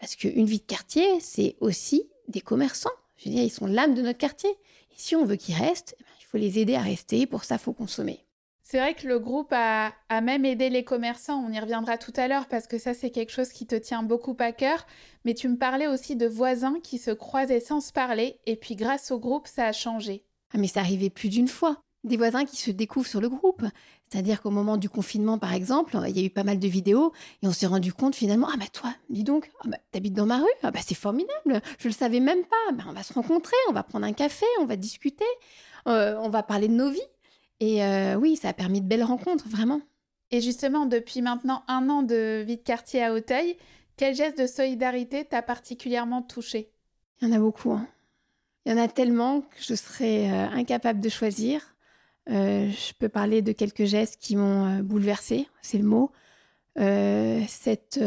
Parce 0.00 0.16
qu'une 0.16 0.46
vie 0.46 0.58
de 0.58 0.64
quartier, 0.64 1.20
c'est 1.20 1.56
aussi 1.60 2.08
des 2.28 2.40
commerçants. 2.40 2.90
Je 3.16 3.28
veux 3.28 3.34
dire, 3.34 3.44
ils 3.44 3.50
sont 3.50 3.66
l'âme 3.66 3.94
de 3.94 4.02
notre 4.02 4.18
quartier. 4.18 4.50
Et 4.50 4.96
si 4.96 5.14
on 5.14 5.24
veut 5.24 5.36
qu'ils 5.36 5.54
restent, 5.54 5.94
eh 6.00 6.02
ben, 6.02 6.10
il 6.20 6.24
faut 6.24 6.38
les 6.38 6.58
aider 6.58 6.74
à 6.74 6.82
rester. 6.82 7.26
Pour 7.26 7.44
ça, 7.44 7.58
faut 7.58 7.72
consommer. 7.72 8.25
C'est 8.68 8.80
vrai 8.80 8.94
que 8.94 9.06
le 9.06 9.20
groupe 9.20 9.52
a, 9.52 9.92
même 10.10 10.44
aidé 10.44 10.70
les 10.70 10.82
commerçants, 10.82 11.40
on 11.40 11.52
y 11.52 11.60
reviendra 11.60 11.98
tout 11.98 12.12
à 12.16 12.26
l'heure 12.26 12.48
parce 12.48 12.66
que 12.66 12.78
ça 12.78 12.94
c'est 12.94 13.10
quelque 13.10 13.30
chose 13.30 13.50
qui 13.50 13.64
te 13.64 13.76
tient 13.76 14.02
beaucoup 14.02 14.36
à 14.40 14.50
cœur, 14.50 14.88
mais 15.24 15.34
tu 15.34 15.48
me 15.48 15.56
parlais 15.56 15.86
aussi 15.86 16.16
de 16.16 16.26
voisins 16.26 16.80
qui 16.82 16.98
se 16.98 17.12
croisaient 17.12 17.60
sans 17.60 17.80
se 17.80 17.92
parler 17.92 18.40
et 18.44 18.56
puis 18.56 18.74
grâce 18.74 19.12
au 19.12 19.20
groupe 19.20 19.46
ça 19.46 19.66
a 19.66 19.72
changé. 19.72 20.24
Ah 20.52 20.58
mais 20.58 20.66
ça 20.66 20.80
arrivait 20.80 21.10
plus 21.10 21.28
d'une 21.28 21.46
fois. 21.46 21.78
Des 22.02 22.16
voisins 22.16 22.44
qui 22.44 22.56
se 22.56 22.72
découvrent 22.72 23.06
sur 23.06 23.20
le 23.20 23.28
groupe. 23.28 23.62
C'est-à-dire 24.10 24.42
qu'au 24.42 24.50
moment 24.50 24.76
du 24.76 24.88
confinement, 24.88 25.38
par 25.38 25.52
exemple, 25.52 25.96
il 26.08 26.18
y 26.18 26.22
a 26.22 26.26
eu 26.26 26.30
pas 26.30 26.42
mal 26.42 26.58
de 26.58 26.66
vidéos 26.66 27.12
et 27.42 27.46
on 27.46 27.52
s'est 27.52 27.68
rendu 27.68 27.92
compte 27.92 28.16
finalement, 28.16 28.48
ah 28.52 28.56
bah 28.56 28.66
toi, 28.72 28.92
dis 29.10 29.22
donc, 29.22 29.48
ah 29.60 29.68
bah, 29.68 29.78
t'habites 29.92 30.14
dans 30.14 30.26
ma 30.26 30.38
rue, 30.38 30.44
ah 30.64 30.72
bah 30.72 30.80
c'est 30.84 30.96
formidable, 30.96 31.62
je 31.78 31.86
le 31.86 31.94
savais 31.94 32.18
même 32.18 32.42
pas, 32.42 32.72
bah, 32.72 32.84
on 32.88 32.92
va 32.92 33.04
se 33.04 33.12
rencontrer, 33.12 33.56
on 33.68 33.72
va 33.72 33.84
prendre 33.84 34.06
un 34.06 34.12
café, 34.12 34.46
on 34.60 34.64
va 34.64 34.74
discuter, 34.74 35.24
euh, 35.86 36.16
on 36.20 36.30
va 36.30 36.42
parler 36.42 36.66
de 36.66 36.74
nos 36.74 36.90
vies. 36.90 37.00
Et 37.60 37.84
euh, 37.84 38.16
oui, 38.16 38.36
ça 38.36 38.48
a 38.48 38.52
permis 38.52 38.80
de 38.80 38.86
belles 38.86 39.02
rencontres, 39.02 39.48
vraiment. 39.48 39.80
Et 40.30 40.40
justement, 40.40 40.86
depuis 40.86 41.22
maintenant 41.22 41.62
un 41.68 41.88
an 41.88 42.02
de 42.02 42.42
vie 42.46 42.56
de 42.56 42.62
quartier 42.62 43.02
à 43.02 43.14
Auteuil, 43.14 43.56
quel 43.96 44.14
geste 44.14 44.38
de 44.38 44.46
solidarité 44.46 45.24
t'a 45.24 45.42
particulièrement 45.42 46.22
touché 46.22 46.70
Il 47.20 47.28
y 47.28 47.30
en 47.30 47.34
a 47.34 47.38
beaucoup. 47.38 47.72
Hein. 47.72 47.86
Il 48.64 48.72
y 48.72 48.74
en 48.74 48.78
a 48.78 48.88
tellement 48.88 49.42
que 49.42 49.56
je 49.60 49.74
serais 49.74 50.30
euh, 50.30 50.48
incapable 50.50 51.00
de 51.00 51.08
choisir. 51.08 51.76
Euh, 52.28 52.68
je 52.68 52.92
peux 52.98 53.08
parler 53.08 53.40
de 53.40 53.52
quelques 53.52 53.84
gestes 53.84 54.20
qui 54.20 54.34
m'ont 54.34 54.80
bouleversée, 54.80 55.48
c'est 55.62 55.78
le 55.78 55.84
mot. 55.84 56.10
cette, 56.76 58.00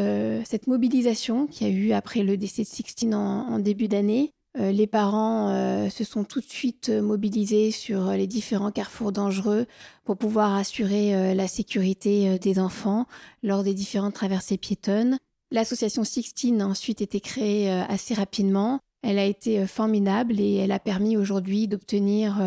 cette 0.46 0.68
mobilisation 0.68 1.48
qu'il 1.48 1.68
y 1.68 1.72
a 1.72 1.74
eu 1.74 1.92
après 1.94 2.22
le 2.22 2.36
décès 2.36 2.64
de 2.64 2.68
Sixtine 2.68 3.16
en 3.16 3.58
début 3.60 3.88
d'année, 3.88 4.34
euh, 4.58 4.72
les 4.72 4.88
parents 4.88 5.50
euh, 5.50 5.90
se 5.90 6.04
sont 6.04 6.24
tout 6.24 6.40
de 6.40 6.50
suite 6.50 6.90
euh, 6.90 7.04
mobilisés 7.04 7.70
sur 7.70 8.12
les 8.12 8.26
différents 8.26 8.72
carrefours 8.72 9.12
dangereux 9.12 9.68
pour 10.04 10.18
pouvoir 10.18 10.56
assurer 10.56 11.36
la 11.36 11.48
sécurité 11.48 12.40
des 12.40 12.58
enfants 12.58 13.06
lors 13.44 13.64
des 13.64 13.76
différentes 13.76 14.16
traversées 14.16 14.58
piétonnes. 14.58 15.20
L'association 15.52 16.04
Sixteen 16.04 16.62
a 16.62 16.68
ensuite 16.68 17.02
été 17.02 17.20
créée 17.20 17.72
assez 17.72 18.16
rapidement. 18.16 18.80
Elle 19.04 19.20
a 19.20 19.26
été 19.26 19.68
formidable 19.68 20.40
et 20.40 20.56
elle 20.56 20.72
a 20.72 20.80
permis 20.80 21.16
aujourd'hui 21.16 21.68
d'obtenir 21.68 22.38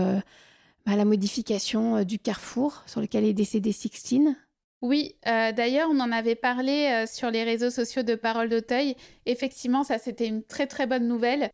bah, 0.84 0.96
la 0.96 1.04
modification 1.04 2.02
du 2.02 2.18
carrefour 2.18 2.82
sur 2.86 3.00
lequel 3.00 3.24
est 3.24 3.32
décédé 3.32 3.70
Sixteen. 3.70 4.36
Oui, 4.80 5.14
d'ailleurs, 5.24 5.88
on 5.92 6.00
en 6.00 6.10
avait 6.10 6.34
parlé 6.34 7.04
sur 7.06 7.30
les 7.30 7.44
réseaux 7.44 7.70
sociaux 7.70 8.02
de 8.02 8.16
Parole 8.16 8.48
d'Auteuil. 8.48 8.96
Effectivement, 9.24 9.84
ça, 9.84 9.98
c'était 9.98 10.26
une 10.26 10.42
très 10.42 10.66
très 10.66 10.88
bonne 10.88 11.06
nouvelle. 11.06 11.52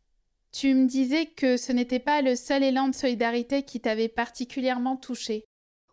Tu 0.52 0.74
me 0.74 0.86
disais 0.86 1.26
que 1.26 1.56
ce 1.56 1.72
n'était 1.72 1.98
pas 1.98 2.22
le 2.22 2.34
seul 2.34 2.62
élan 2.62 2.88
de 2.88 2.94
solidarité 2.94 3.62
qui 3.62 3.80
t'avait 3.80 4.08
particulièrement 4.08 4.96
touché. 4.96 5.44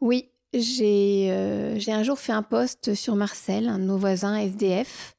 Oui, 0.01 0.29
j'ai 0.53 1.27
euh, 1.31 1.77
un 1.87 2.03
jour 2.03 2.17
fait 2.17 2.31
un 2.31 2.43
post 2.43 2.93
sur 2.93 3.15
Marcel, 3.15 3.67
un 3.67 3.79
de 3.79 3.83
nos 3.83 3.97
voisins 3.97 4.37
SDF, 4.37 5.15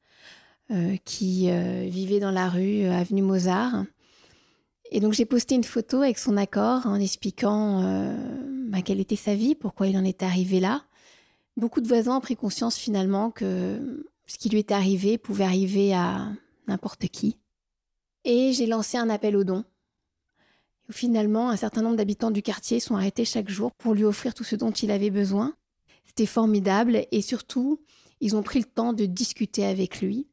euh, 0.70 0.96
qui 1.04 1.50
euh, 1.50 1.86
vivait 1.88 2.20
dans 2.20 2.30
la 2.30 2.48
rue 2.48 2.84
Avenue 2.86 3.22
Mozart. 3.22 3.84
Et 4.90 5.00
donc 5.00 5.12
j'ai 5.12 5.26
posté 5.26 5.54
une 5.54 5.64
photo 5.64 6.00
avec 6.00 6.18
son 6.18 6.36
accord 6.36 6.86
en 6.86 7.00
expliquant 7.00 7.82
bah, 8.68 8.82
quelle 8.82 9.00
était 9.00 9.16
sa 9.16 9.34
vie, 9.34 9.56
pourquoi 9.56 9.88
il 9.88 9.98
en 9.98 10.04
était 10.04 10.24
arrivé 10.24 10.60
là. 10.60 10.84
Beaucoup 11.56 11.80
de 11.80 11.88
voisins 11.88 12.16
ont 12.16 12.20
pris 12.20 12.36
conscience 12.36 12.76
finalement 12.76 13.32
que 13.32 14.06
ce 14.26 14.38
qui 14.38 14.48
lui 14.48 14.60
était 14.60 14.74
arrivé 14.74 15.18
pouvait 15.18 15.44
arriver 15.44 15.92
à 15.92 16.28
n'importe 16.68 17.08
qui. 17.08 17.36
Et 18.28 18.52
j'ai 18.52 18.66
lancé 18.66 18.98
un 18.98 19.08
appel 19.08 19.36
aux 19.36 19.44
dons. 19.44 19.64
finalement, 20.90 21.48
un 21.48 21.56
certain 21.56 21.80
nombre 21.80 21.96
d'habitants 21.96 22.32
du 22.32 22.42
quartier 22.42 22.80
sont 22.80 22.96
arrêtés 22.96 23.24
chaque 23.24 23.48
jour 23.48 23.72
pour 23.72 23.94
lui 23.94 24.02
offrir 24.04 24.34
tout 24.34 24.42
ce 24.42 24.56
dont 24.56 24.72
il 24.72 24.90
avait 24.90 25.10
besoin. 25.10 25.54
C'était 26.04 26.26
formidable 26.26 27.06
et 27.12 27.22
surtout, 27.22 27.80
ils 28.20 28.34
ont 28.34 28.42
pris 28.42 28.58
le 28.58 28.64
temps 28.64 28.92
de 28.92 29.06
discuter 29.06 29.64
avec 29.64 30.00
lui. 30.00 30.26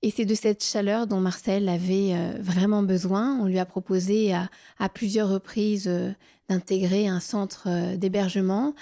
Et 0.00 0.10
c'est 0.10 0.24
de 0.24 0.34
cette 0.34 0.64
chaleur 0.64 1.06
dont 1.06 1.20
Marcel 1.20 1.68
avait 1.68 2.14
euh, 2.14 2.38
vraiment 2.40 2.82
besoin. 2.82 3.38
On 3.38 3.44
lui 3.44 3.58
a 3.58 3.66
proposé 3.66 4.32
à, 4.32 4.88
plusieurs 4.88 5.28
reprises 5.28 5.88
euh, 5.88 6.12
d'intégrer 6.48 7.06
un 7.06 7.20
centre 7.20 7.64
euh, 7.66 7.96
d'hébergement. 7.96 8.74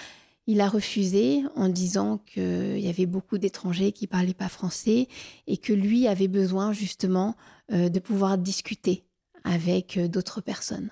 Il 0.47 0.61
a 0.61 0.67
refusé 0.67 1.43
en 1.55 1.69
disant 1.69 2.19
qu'il 2.19 2.79
y 2.79 2.87
avait 2.87 3.05
beaucoup 3.05 3.37
d'étrangers 3.37 3.91
qui 3.91 4.07
parlaient 4.07 4.33
pas 4.33 4.49
français 4.49 5.07
et 5.47 5.57
que 5.57 5.73
lui 5.73 6.07
avait 6.07 6.27
besoin 6.27 6.71
justement 6.71 7.35
de 7.69 7.99
pouvoir 7.99 8.37
discuter 8.37 9.05
avec 9.43 9.99
d'autres 9.99 10.41
personnes. 10.41 10.91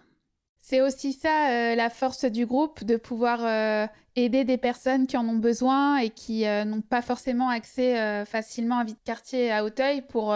C'est 0.65 0.79
aussi 0.79 1.11
ça 1.11 1.49
euh, 1.49 1.75
la 1.75 1.89
force 1.89 2.23
du 2.23 2.45
groupe, 2.45 2.85
de 2.85 2.95
pouvoir 2.95 3.43
euh, 3.43 3.85
aider 4.15 4.45
des 4.45 4.57
personnes 4.57 5.07
qui 5.07 5.17
en 5.17 5.27
ont 5.27 5.35
besoin 5.35 5.97
et 5.97 6.09
qui 6.09 6.47
euh, 6.47 6.63
n'ont 6.63 6.79
pas 6.79 7.01
forcément 7.01 7.49
accès 7.49 8.25
facilement 8.25 8.77
à 8.77 8.85
vie 8.85 8.93
de 8.93 9.03
quartier 9.03 9.51
à 9.51 9.65
Auteuil 9.65 10.01
pour 10.03 10.33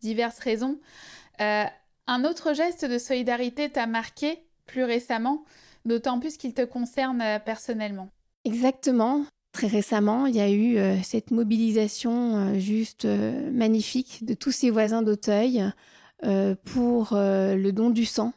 diverses 0.00 0.38
raisons. 0.38 0.80
un 1.38 2.24
autre 2.24 2.54
geste 2.54 2.86
de 2.86 2.96
solidarité 2.96 3.68
t'a 3.68 3.86
marqué 3.86 4.42
plus 4.64 4.84
récemment, 4.84 5.44
d'autant 5.84 6.20
plus 6.20 6.38
qu'il 6.38 6.54
te 6.54 6.64
concerne 6.64 7.22
personnellement? 7.44 8.08
Exactement. 8.46 9.26
Très 9.52 9.66
récemment, 9.66 10.26
il 10.26 10.36
y 10.36 10.40
a 10.40 10.50
eu 10.50 10.78
cette 11.02 11.30
mobilisation 11.30 12.58
juste 12.58 13.06
magnifique 13.06 14.22
de 14.22 14.34
tous 14.34 14.52
ses 14.52 14.68
voisins 14.70 15.00
d'Auteuil 15.00 15.64
pour 16.64 17.08
le 17.12 17.70
don 17.70 17.88
du 17.88 18.04
sang 18.04 18.34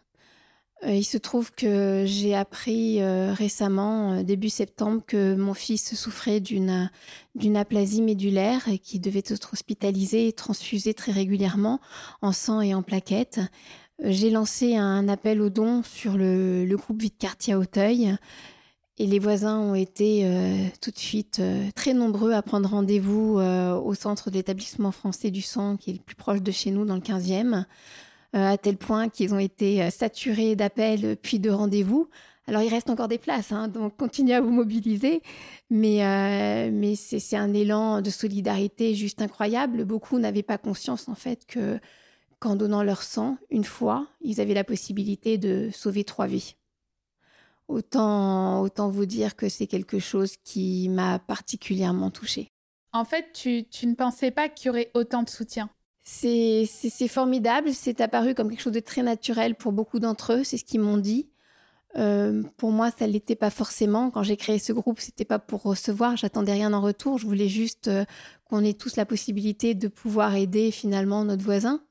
euh, 0.85 0.93
il 0.93 1.03
se 1.03 1.17
trouve 1.17 1.51
que 1.51 2.03
j'ai 2.05 2.35
appris 2.35 3.01
euh, 3.01 3.33
récemment, 3.33 4.13
euh, 4.13 4.23
début 4.23 4.49
septembre, 4.49 5.01
que 5.05 5.35
mon 5.35 5.53
fils 5.53 5.95
souffrait 5.95 6.39
d'une 6.39 6.89
aplasie 7.55 8.01
médulaire 8.01 8.67
et 8.69 8.79
qui 8.79 8.99
devait 8.99 9.23
être 9.25 9.53
hospitalisé 9.53 10.27
et 10.27 10.33
transfusé 10.33 10.93
très 10.93 11.11
régulièrement 11.11 11.79
en 12.21 12.31
sang 12.31 12.61
et 12.61 12.73
en 12.73 12.81
plaquettes. 12.81 13.41
J'ai 14.01 14.29
lancé 14.29 14.77
un 14.77 15.09
appel 15.09 15.41
aux 15.41 15.49
dons 15.49 15.83
sur 15.83 16.15
le, 16.15 16.65
groupe 16.77 17.01
Vite 17.01 17.17
Quartier 17.17 17.55
Auteuil 17.55 18.15
et 18.99 19.07
les 19.07 19.19
voisins 19.19 19.59
ont 19.59 19.75
été 19.75 20.29
tout 20.81 20.91
de 20.91 20.97
suite 20.97 21.41
très 21.73 21.93
nombreux 21.93 22.33
à 22.33 22.41
prendre 22.41 22.69
rendez-vous 22.69 23.39
au 23.39 23.93
centre 23.93 24.29
d'établissement 24.29 24.91
français 24.91 25.31
du 25.31 25.41
sang 25.41 25.77
qui 25.77 25.89
est 25.91 25.93
le 25.93 25.99
plus 25.99 26.15
proche 26.15 26.41
de 26.41 26.51
chez 26.51 26.69
nous 26.69 26.85
dans 26.85 26.95
le 26.95 27.01
15e. 27.01 27.65
Euh, 28.35 28.45
à 28.45 28.57
tel 28.59 28.77
point 28.77 29.09
qu'ils 29.09 29.33
ont 29.33 29.39
été 29.39 29.81
euh, 29.81 29.89
saturés 29.89 30.55
d'appels 30.55 31.17
puis 31.19 31.39
de 31.39 31.49
rendez-vous. 31.49 32.09
Alors 32.45 32.61
il 32.61 32.69
reste 32.69 32.91
encore 32.91 33.07
des 33.07 33.17
places, 33.17 33.51
hein, 33.51 33.67
donc 33.67 33.97
continuez 33.97 34.35
à 34.35 34.41
vous 34.41 34.51
mobiliser, 34.51 35.23
mais, 35.71 36.05
euh, 36.05 36.69
mais 36.71 36.95
c'est 36.95 37.35
un 37.35 37.53
élan 37.53 38.01
de 38.01 38.09
solidarité 38.11 38.93
juste 38.93 39.23
incroyable. 39.23 39.83
Beaucoup 39.83 40.19
n'avaient 40.19 40.43
pas 40.43 40.59
conscience 40.59 41.09
en 41.09 41.15
fait 41.15 41.45
que 41.47 41.79
qu'en 42.39 42.55
donnant 42.55 42.83
leur 42.83 43.01
sang 43.01 43.37
une 43.49 43.63
fois, 43.63 44.07
ils 44.21 44.39
avaient 44.41 44.53
la 44.53 44.63
possibilité 44.63 45.39
de 45.39 45.69
sauver 45.73 46.03
trois 46.03 46.27
vies. 46.27 46.55
Autant, 47.69 48.61
autant 48.61 48.89
vous 48.89 49.05
dire 49.05 49.37
que 49.37 49.47
c'est 49.47 49.67
quelque 49.67 49.99
chose 49.99 50.35
qui 50.43 50.89
m'a 50.89 51.19
particulièrement 51.19 52.11
touchée. 52.11 52.51
En 52.91 53.05
fait, 53.05 53.27
tu, 53.33 53.63
tu 53.69 53.87
ne 53.87 53.95
pensais 53.95 54.31
pas 54.31 54.49
qu'il 54.49 54.67
y 54.67 54.69
aurait 54.69 54.91
autant 54.93 55.23
de 55.23 55.29
soutien 55.29 55.69
c'est 56.09 57.07
formidable, 57.07 57.73
c'est 57.73 58.01
apparu 58.01 58.33
comme 58.33 58.49
quelque 58.49 58.61
chose 58.61 58.73
de 58.73 58.79
très 58.79 59.03
naturel 59.03 59.55
pour 59.55 59.71
beaucoup 59.71 59.99
d'entre 59.99 60.33
eux, 60.33 60.43
c'est 60.43 60.57
ce 60.57 60.65
qu'ils 60.65 60.81
m'ont 60.81 60.97
dit. 60.97 61.29
Euh, 61.97 62.43
pour 62.57 62.71
moi, 62.71 62.91
ça 62.91 63.07
l'était 63.07 63.35
pas 63.35 63.49
forcément. 63.49 64.11
Quand 64.11 64.23
j'ai 64.23 64.37
créé 64.37 64.59
ce 64.59 64.73
groupe, 64.73 64.99
c'était 64.99 65.25
pas 65.25 65.39
pour 65.39 65.63
recevoir, 65.63 66.17
j'attendais 66.17 66.53
rien 66.53 66.73
en 66.73 66.81
retour. 66.81 67.17
Je 67.17 67.25
voulais 67.25 67.47
juste 67.47 67.87
euh, 67.87 68.05
qu'on 68.45 68.63
ait 68.63 68.73
tous 68.73 68.95
la 68.95 69.05
possibilité 69.05 69.73
de 69.73 69.87
pouvoir 69.87 70.35
aider 70.35 70.71
finalement 70.71 71.23
notre 71.25 71.43
voisin. 71.43 71.81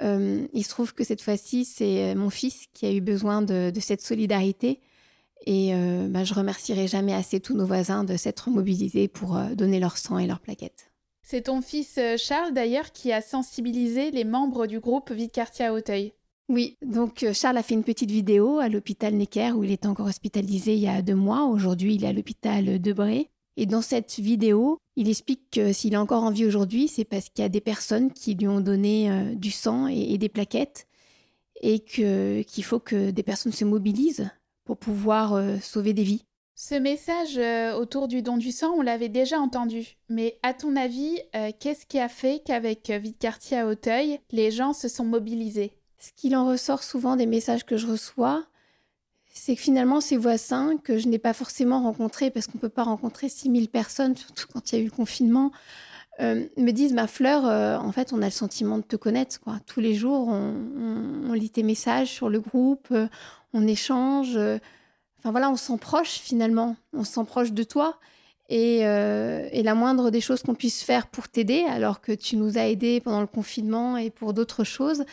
Euh, 0.00 0.46
il 0.52 0.64
se 0.64 0.70
trouve 0.70 0.94
que 0.94 1.04
cette 1.04 1.22
fois-ci, 1.22 1.64
c'est 1.64 2.14
mon 2.14 2.30
fils 2.30 2.66
qui 2.72 2.86
a 2.86 2.92
eu 2.92 3.00
besoin 3.00 3.42
de, 3.42 3.72
cette 3.80 4.02
solidarité. 4.02 4.80
Et 5.44 5.72
bah, 6.08 6.22
je 6.22 6.34
remercierai 6.34 6.86
jamais 6.86 7.14
assez 7.14 7.40
tous 7.40 7.54
nos 7.54 7.66
voisins 7.66 8.04
de 8.04 8.16
s'être 8.16 8.48
mobilisés 8.50 9.08
pour 9.08 9.36
donner 9.56 9.80
leur 9.80 9.98
sang 9.98 10.18
et 10.18 10.26
leurs 10.26 10.40
plaquettes. 10.40 10.92
C'est 11.22 11.42
ton 11.42 11.62
fils 11.62 11.96
euh, 11.98 12.16
Charles 12.16 12.52
d'ailleurs 12.52 12.92
qui 12.92 13.12
a 13.12 13.22
sensibilisé 13.22 14.10
les 14.10 14.24
membres 14.24 14.66
du 14.66 14.80
groupe 14.80 15.12
Vie 15.12 15.30
quartier 15.30 15.64
à 15.64 15.72
Auteuil. 15.72 16.12
Oui, 16.48 16.76
donc 16.84 17.22
euh, 17.22 17.32
Charles 17.32 17.56
a 17.56 17.62
fait 17.62 17.74
une 17.74 17.84
petite 17.84 18.10
vidéo 18.10 18.58
à 18.58 18.68
l'hôpital 18.68 19.14
Necker 19.14 19.52
où 19.52 19.64
il 19.64 19.70
était 19.70 19.86
encore 19.86 20.08
hospitalisé 20.08 20.74
il 20.74 20.80
y 20.80 20.88
a 20.88 21.00
deux 21.00 21.14
mois. 21.14 21.46
Aujourd'hui, 21.46 21.94
il 21.94 22.04
est 22.04 22.08
à 22.08 22.12
l'hôpital 22.12 22.80
de 22.80 22.92
Bray. 22.92 23.28
Et 23.56 23.66
dans 23.66 23.82
cette 23.82 24.18
vidéo, 24.18 24.78
il 24.96 25.08
explique 25.08 25.50
que 25.50 25.72
s'il 25.72 25.94
est 25.94 25.98
encore 25.98 26.24
en 26.24 26.30
vie 26.30 26.46
aujourd'hui, 26.46 26.88
c'est 26.88 27.04
parce 27.04 27.28
qu'il 27.28 27.42
y 27.42 27.46
a 27.46 27.50
des 27.50 27.60
personnes 27.60 28.12
qui 28.12 28.34
lui 28.34 28.48
ont 28.48 28.60
donné 28.60 29.10
euh, 29.10 29.34
du 29.34 29.50
sang 29.50 29.86
et, 29.86 30.18
des 30.18 30.28
plaquettes 30.28 30.86
et 31.60 31.78
qu'il 31.78 32.64
faut 32.64 32.80
que 32.80 33.10
des 33.10 33.22
personnes 33.22 33.52
se 33.52 33.64
mobilisent 33.64 34.28
pour 34.64 34.76
pouvoir 34.76 35.40
sauver 35.60 35.92
des 35.92 36.04
vies. 36.04 36.24
Ce 36.64 36.76
message 36.76 37.38
euh, 37.38 37.74
autour 37.74 38.06
du 38.06 38.22
don 38.22 38.36
du 38.36 38.52
sang, 38.52 38.74
on 38.76 38.82
l'avait 38.82 39.08
déjà 39.08 39.40
entendu. 39.40 39.96
Mais 40.08 40.38
à 40.44 40.54
ton 40.54 40.76
avis, 40.76 41.18
euh, 41.34 41.50
qu'est-ce 41.58 41.86
qui 41.86 41.98
a 41.98 42.08
fait 42.08 42.40
qu'avec 42.44 42.88
euh, 42.90 42.98
Vite 42.98 43.18
Quartier 43.18 43.58
à 43.58 43.66
Auteuil, 43.66 44.20
les 44.30 44.52
gens 44.52 44.72
se 44.72 44.86
sont 44.86 45.04
mobilisés? 45.04 45.72
Ce 45.98 46.10
qu'il 46.14 46.36
en 46.36 46.46
ressort 46.46 46.84
souvent 46.84 47.16
des 47.16 47.26
messages 47.26 47.64
que 47.64 47.76
je 47.76 47.88
reçois, 47.88 48.44
c'est 49.32 49.56
que 49.56 49.60
finalement, 49.60 50.00
ces 50.00 50.16
voisins 50.16 50.76
que 50.76 50.98
je 50.98 51.08
n'ai 51.08 51.18
pas 51.18 51.32
forcément 51.32 51.82
rencontrés, 51.82 52.30
parce 52.30 52.46
qu'on 52.46 52.58
ne 52.58 52.60
peut 52.60 52.68
pas 52.68 52.84
rencontrer 52.84 53.28
6000 53.28 53.68
personnes, 53.68 54.16
surtout 54.16 54.46
quand 54.52 54.70
il 54.70 54.76
y 54.76 54.78
a 54.78 54.82
eu 54.82 54.86
le 54.86 54.92
confinement, 54.92 55.50
me 56.20 56.70
disent, 56.70 56.92
ma 56.92 57.08
Fleur, 57.08 57.44
en 57.82 57.90
fait, 57.90 58.12
on 58.12 58.22
a 58.22 58.26
le 58.26 58.30
sentiment 58.30 58.76
de 58.76 58.84
te 58.84 58.94
connaître. 58.94 59.40
Quoi. 59.40 59.58
Tous 59.66 59.80
les 59.80 59.94
jours, 59.94 60.28
on, 60.28 61.32
lit 61.32 61.50
tes 61.50 61.64
messages 61.64 62.10
sur 62.10 62.28
le 62.28 62.38
groupe, 62.38 62.94
on 63.52 63.66
échange. 63.66 64.36
Enfin 64.36 65.30
voilà, 65.30 65.50
on 65.50 65.56
s'en 65.56 65.78
proche 65.78 66.18
finalement, 66.18 66.76
on 66.92 67.04
s'en 67.04 67.24
proche 67.24 67.52
de 67.52 67.62
toi. 67.62 67.98
Euh, 68.52 69.48
et, 69.50 69.62
la 69.62 69.74
moindre 69.74 70.10
des 70.10 70.20
choses 70.20 70.42
qu'on 70.42 70.54
puisse 70.54 70.82
faire 70.82 71.06
pour 71.06 71.28
t'aider, 71.28 71.64
alors 71.68 72.00
que 72.00 72.12
tu 72.12 72.36
nous 72.36 72.58
as 72.58 72.66
aidés 72.68 73.00
pendant 73.00 73.20
le 73.20 73.26
confinement 73.26 73.96
et 73.96 74.10
pour 74.10 74.34
d'autres 74.34 74.64
choses, 74.64 75.04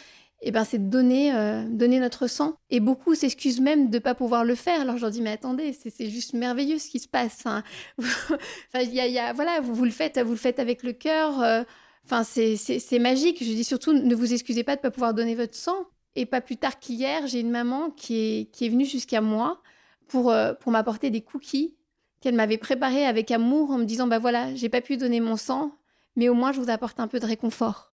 eh 0.41 0.51
ben, 0.51 0.63
c'est 0.63 0.77
de 0.77 0.89
donner, 0.89 1.33
euh, 1.33 1.63
donner 1.69 1.99
notre 1.99 2.27
sang. 2.27 2.55
Et 2.69 2.79
beaucoup 2.79 3.15
s'excusent 3.15 3.61
même 3.61 3.89
de 3.89 3.95
ne 3.95 3.99
pas 3.99 4.15
pouvoir 4.15 4.43
le 4.43 4.55
faire. 4.55 4.81
Alors 4.81 4.97
je 4.97 5.01
leur 5.01 5.11
dis, 5.11 5.21
mais 5.21 5.31
attendez, 5.31 5.73
c'est 5.73 6.09
juste 6.09 6.33
merveilleux 6.33 6.79
ce 6.79 6.89
qui 6.89 6.99
se 6.99 7.07
passe. 7.07 7.39
Enfin, 7.45 7.63
y 8.81 9.19
a, 9.19 9.33
voilà, 9.33 9.61
vous, 9.61 9.85
le 9.85 9.91
faites, 9.91 10.19
vous 10.19 10.31
le 10.31 10.37
faites 10.37 10.59
avec 10.59 10.83
le 10.83 10.93
cœur. 10.93 11.41
Euh, 11.41 11.63
enfin, 12.05 12.23
c'est 12.23 12.99
magique. 12.99 13.37
Je 13.41 13.51
dis 13.51 13.63
surtout, 13.63 13.93
ne 13.93 14.15
vous 14.15 14.33
excusez 14.33 14.63
pas 14.63 14.75
de 14.75 14.79
ne 14.79 14.83
pas 14.83 14.91
pouvoir 14.91 15.13
donner 15.13 15.35
votre 15.35 15.55
sang. 15.55 15.85
Et 16.15 16.25
pas 16.25 16.41
plus 16.41 16.57
tard 16.57 16.79
qu'hier, 16.79 17.27
j'ai 17.27 17.39
une 17.39 17.51
maman 17.51 17.91
qui 17.91 18.15
est, 18.17 18.51
qui 18.51 18.65
est 18.65 18.69
venue 18.69 18.85
jusqu'à 18.85 19.21
moi 19.21 19.61
pour, 20.07 20.31
euh, 20.31 20.53
pour 20.53 20.71
m'apporter 20.71 21.09
des 21.09 21.21
cookies 21.21 21.75
qu'elle 22.21 22.35
m'avait 22.35 22.57
préparés 22.57 23.05
avec 23.05 23.31
amour 23.31 23.71
en 23.71 23.77
me 23.77 23.85
disant 23.85 24.07
bah 24.07 24.19
voilà, 24.19 24.53
j'ai 24.55 24.69
pas 24.69 24.81
pu 24.81 24.97
donner 24.97 25.19
mon 25.21 25.37
sang, 25.37 25.71
mais 26.15 26.29
au 26.29 26.33
moins 26.33 26.51
je 26.51 26.59
vous 26.59 26.69
apporte 26.69 26.99
un 26.99 27.07
peu 27.07 27.19
de 27.19 27.25
réconfort. 27.25 27.93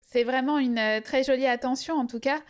C'est 0.00 0.24
vraiment 0.24 0.58
une 0.58 0.78
euh, 0.78 1.00
très 1.00 1.24
jolie 1.24 1.46
attention 1.46 1.96
en 1.96 2.06
tout 2.06 2.20
cas. 2.20 2.40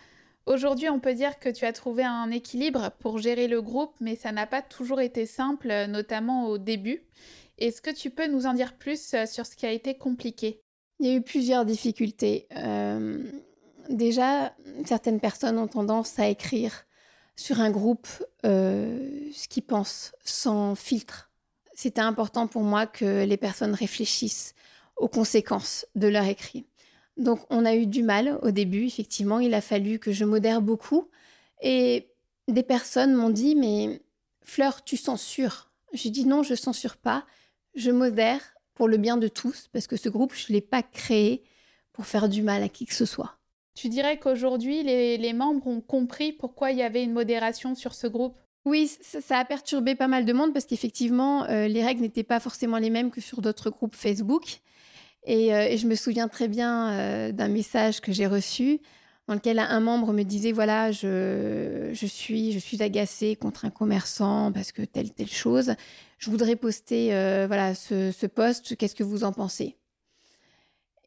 Aujourd'hui, 0.44 0.88
on 0.88 1.00
peut 1.00 1.14
dire 1.14 1.40
que 1.40 1.48
tu 1.48 1.64
as 1.64 1.72
trouvé 1.72 2.04
un 2.04 2.30
équilibre 2.30 2.92
pour 3.00 3.18
gérer 3.18 3.48
le 3.48 3.60
groupe, 3.62 3.94
mais 4.00 4.14
ça 4.14 4.30
n'a 4.30 4.46
pas 4.46 4.62
toujours 4.62 5.00
été 5.00 5.26
simple, 5.26 5.70
euh, 5.70 5.86
notamment 5.86 6.48
au 6.48 6.58
début. 6.58 7.02
Est-ce 7.58 7.80
que 7.80 7.90
tu 7.90 8.10
peux 8.10 8.26
nous 8.28 8.46
en 8.46 8.52
dire 8.52 8.74
plus 8.74 9.16
sur 9.26 9.46
ce 9.46 9.56
qui 9.56 9.64
a 9.64 9.72
été 9.72 9.96
compliqué? 9.96 10.60
Il 11.00 11.06
y 11.06 11.10
a 11.10 11.14
eu 11.14 11.22
plusieurs 11.22 11.64
difficultés. 11.64 12.46
Déjà, 13.88 14.54
certaines 14.84 15.20
personnes 15.20 15.58
ont 15.58 15.66
tendance 15.66 16.18
à 16.18 16.28
écrire 16.28 16.84
sur 17.36 17.60
un 17.60 17.70
groupe 17.70 18.08
euh, 18.44 19.30
ce 19.32 19.48
qu'ils 19.48 19.62
pensent 19.62 20.12
sans 20.24 20.74
filtre. 20.74 21.30
C'était 21.74 22.00
important 22.00 22.46
pour 22.46 22.62
moi 22.62 22.86
que 22.86 23.24
les 23.24 23.36
personnes 23.36 23.74
réfléchissent 23.74 24.54
aux 24.96 25.08
conséquences 25.08 25.86
de 25.94 26.08
leur 26.08 26.24
écrit. 26.24 26.66
Donc 27.18 27.40
on 27.50 27.64
a 27.64 27.74
eu 27.74 27.86
du 27.86 28.02
mal 28.02 28.38
au 28.42 28.50
début, 28.50 28.86
effectivement, 28.86 29.40
il 29.40 29.54
a 29.54 29.60
fallu 29.60 29.98
que 29.98 30.12
je 30.12 30.24
modère 30.24 30.62
beaucoup. 30.62 31.08
Et 31.62 32.08
des 32.48 32.62
personnes 32.62 33.14
m'ont 33.14 33.30
dit, 33.30 33.54
mais 33.54 34.00
Fleur, 34.46 34.84
tu 34.84 34.96
censures. 34.96 35.70
J'ai 35.92 36.10
dit 36.10 36.24
non, 36.24 36.44
je 36.44 36.54
censure 36.54 36.96
pas, 36.96 37.26
je 37.74 37.90
modère 37.90 38.40
pour 38.74 38.86
le 38.86 38.96
bien 38.96 39.16
de 39.16 39.26
tous, 39.26 39.68
parce 39.72 39.88
que 39.88 39.96
ce 39.96 40.08
groupe, 40.08 40.32
je 40.34 40.46
ne 40.52 40.54
l'ai 40.54 40.60
pas 40.60 40.84
créé 40.84 41.42
pour 41.92 42.06
faire 42.06 42.28
du 42.28 42.42
mal 42.42 42.62
à 42.62 42.68
qui 42.68 42.86
que 42.86 42.94
ce 42.94 43.06
soit. 43.06 43.35
Tu 43.76 43.90
dirais 43.90 44.18
qu'aujourd'hui, 44.18 44.82
les, 44.82 45.32
membres 45.34 45.66
ont 45.66 45.82
compris 45.82 46.32
pourquoi 46.32 46.70
il 46.70 46.78
y 46.78 46.82
avait 46.82 47.04
une 47.04 47.12
modération 47.12 47.74
sur 47.74 47.94
ce 47.94 48.06
groupe? 48.06 48.34
Oui, 48.64 48.90
ça, 49.02 49.38
a 49.38 49.44
perturbé 49.44 49.94
pas 49.94 50.08
mal 50.08 50.24
de 50.24 50.32
monde 50.32 50.54
parce 50.54 50.64
qu'effectivement, 50.64 51.44
euh, 51.44 51.68
les 51.68 51.84
règles 51.84 52.00
n'étaient 52.00 52.24
pas 52.24 52.40
forcément 52.40 52.78
les 52.78 52.88
mêmes 52.88 53.10
que 53.10 53.20
sur 53.20 53.42
d'autres 53.42 53.68
groupes 53.68 53.94
Facebook. 53.94 54.60
Et, 55.24 55.54
euh, 55.54 55.76
je 55.76 55.86
me 55.86 55.94
souviens 55.94 56.26
très 56.26 56.48
bien 56.48 56.90
euh, 56.90 57.32
d'un 57.32 57.48
message 57.48 58.00
que 58.00 58.12
j'ai 58.12 58.26
reçu 58.26 58.80
dans 59.28 59.34
lequel 59.34 59.58
un 59.58 59.80
membre 59.80 60.12
me 60.14 60.22
disait 60.22 60.52
voilà, 60.52 60.90
je, 60.90 61.90
je, 61.92 62.06
suis, 62.06 62.52
je 62.52 62.58
suis 62.58 62.82
agacé 62.82 63.36
contre 63.36 63.66
un 63.66 63.70
commerçant 63.70 64.52
parce 64.52 64.72
que 64.72 64.82
telle, 64.82 65.10
telle 65.12 65.28
chose. 65.28 65.74
Je 66.18 66.30
voudrais 66.30 66.56
poster 66.56 67.08
voilà, 67.46 67.74
ce, 67.74 68.10
ce 68.10 68.26
post, 68.26 68.74
qu'est-ce 68.76 68.94
que 68.94 69.04
vous 69.04 69.22
en 69.22 69.32
pensez? 69.32 69.76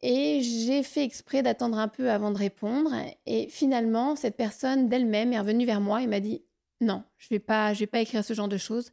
Et 0.02 0.40
j'ai 0.40 0.82
fait 0.82 1.04
exprès 1.04 1.42
d'attendre 1.42 1.78
un 1.78 1.88
peu 1.88 2.10
avant 2.10 2.30
de 2.30 2.38
répondre. 2.38 2.94
Et 3.26 3.48
finalement, 3.48 4.16
cette 4.16 4.36
personne 4.36 4.88
d'elle-même 4.88 5.32
est 5.32 5.38
revenue 5.38 5.66
vers 5.66 5.80
moi 5.80 6.02
et 6.02 6.06
m'a 6.06 6.20
dit 6.20 6.42
non, 6.80 7.04
je 7.18 7.28
vais 7.28 7.38
pas, 7.38 7.72
vais 7.72 7.86
pas 7.86 8.00
écrire 8.00 8.24
ce 8.24 8.32
genre 8.32 8.48
de 8.48 8.56
choses 8.56 8.90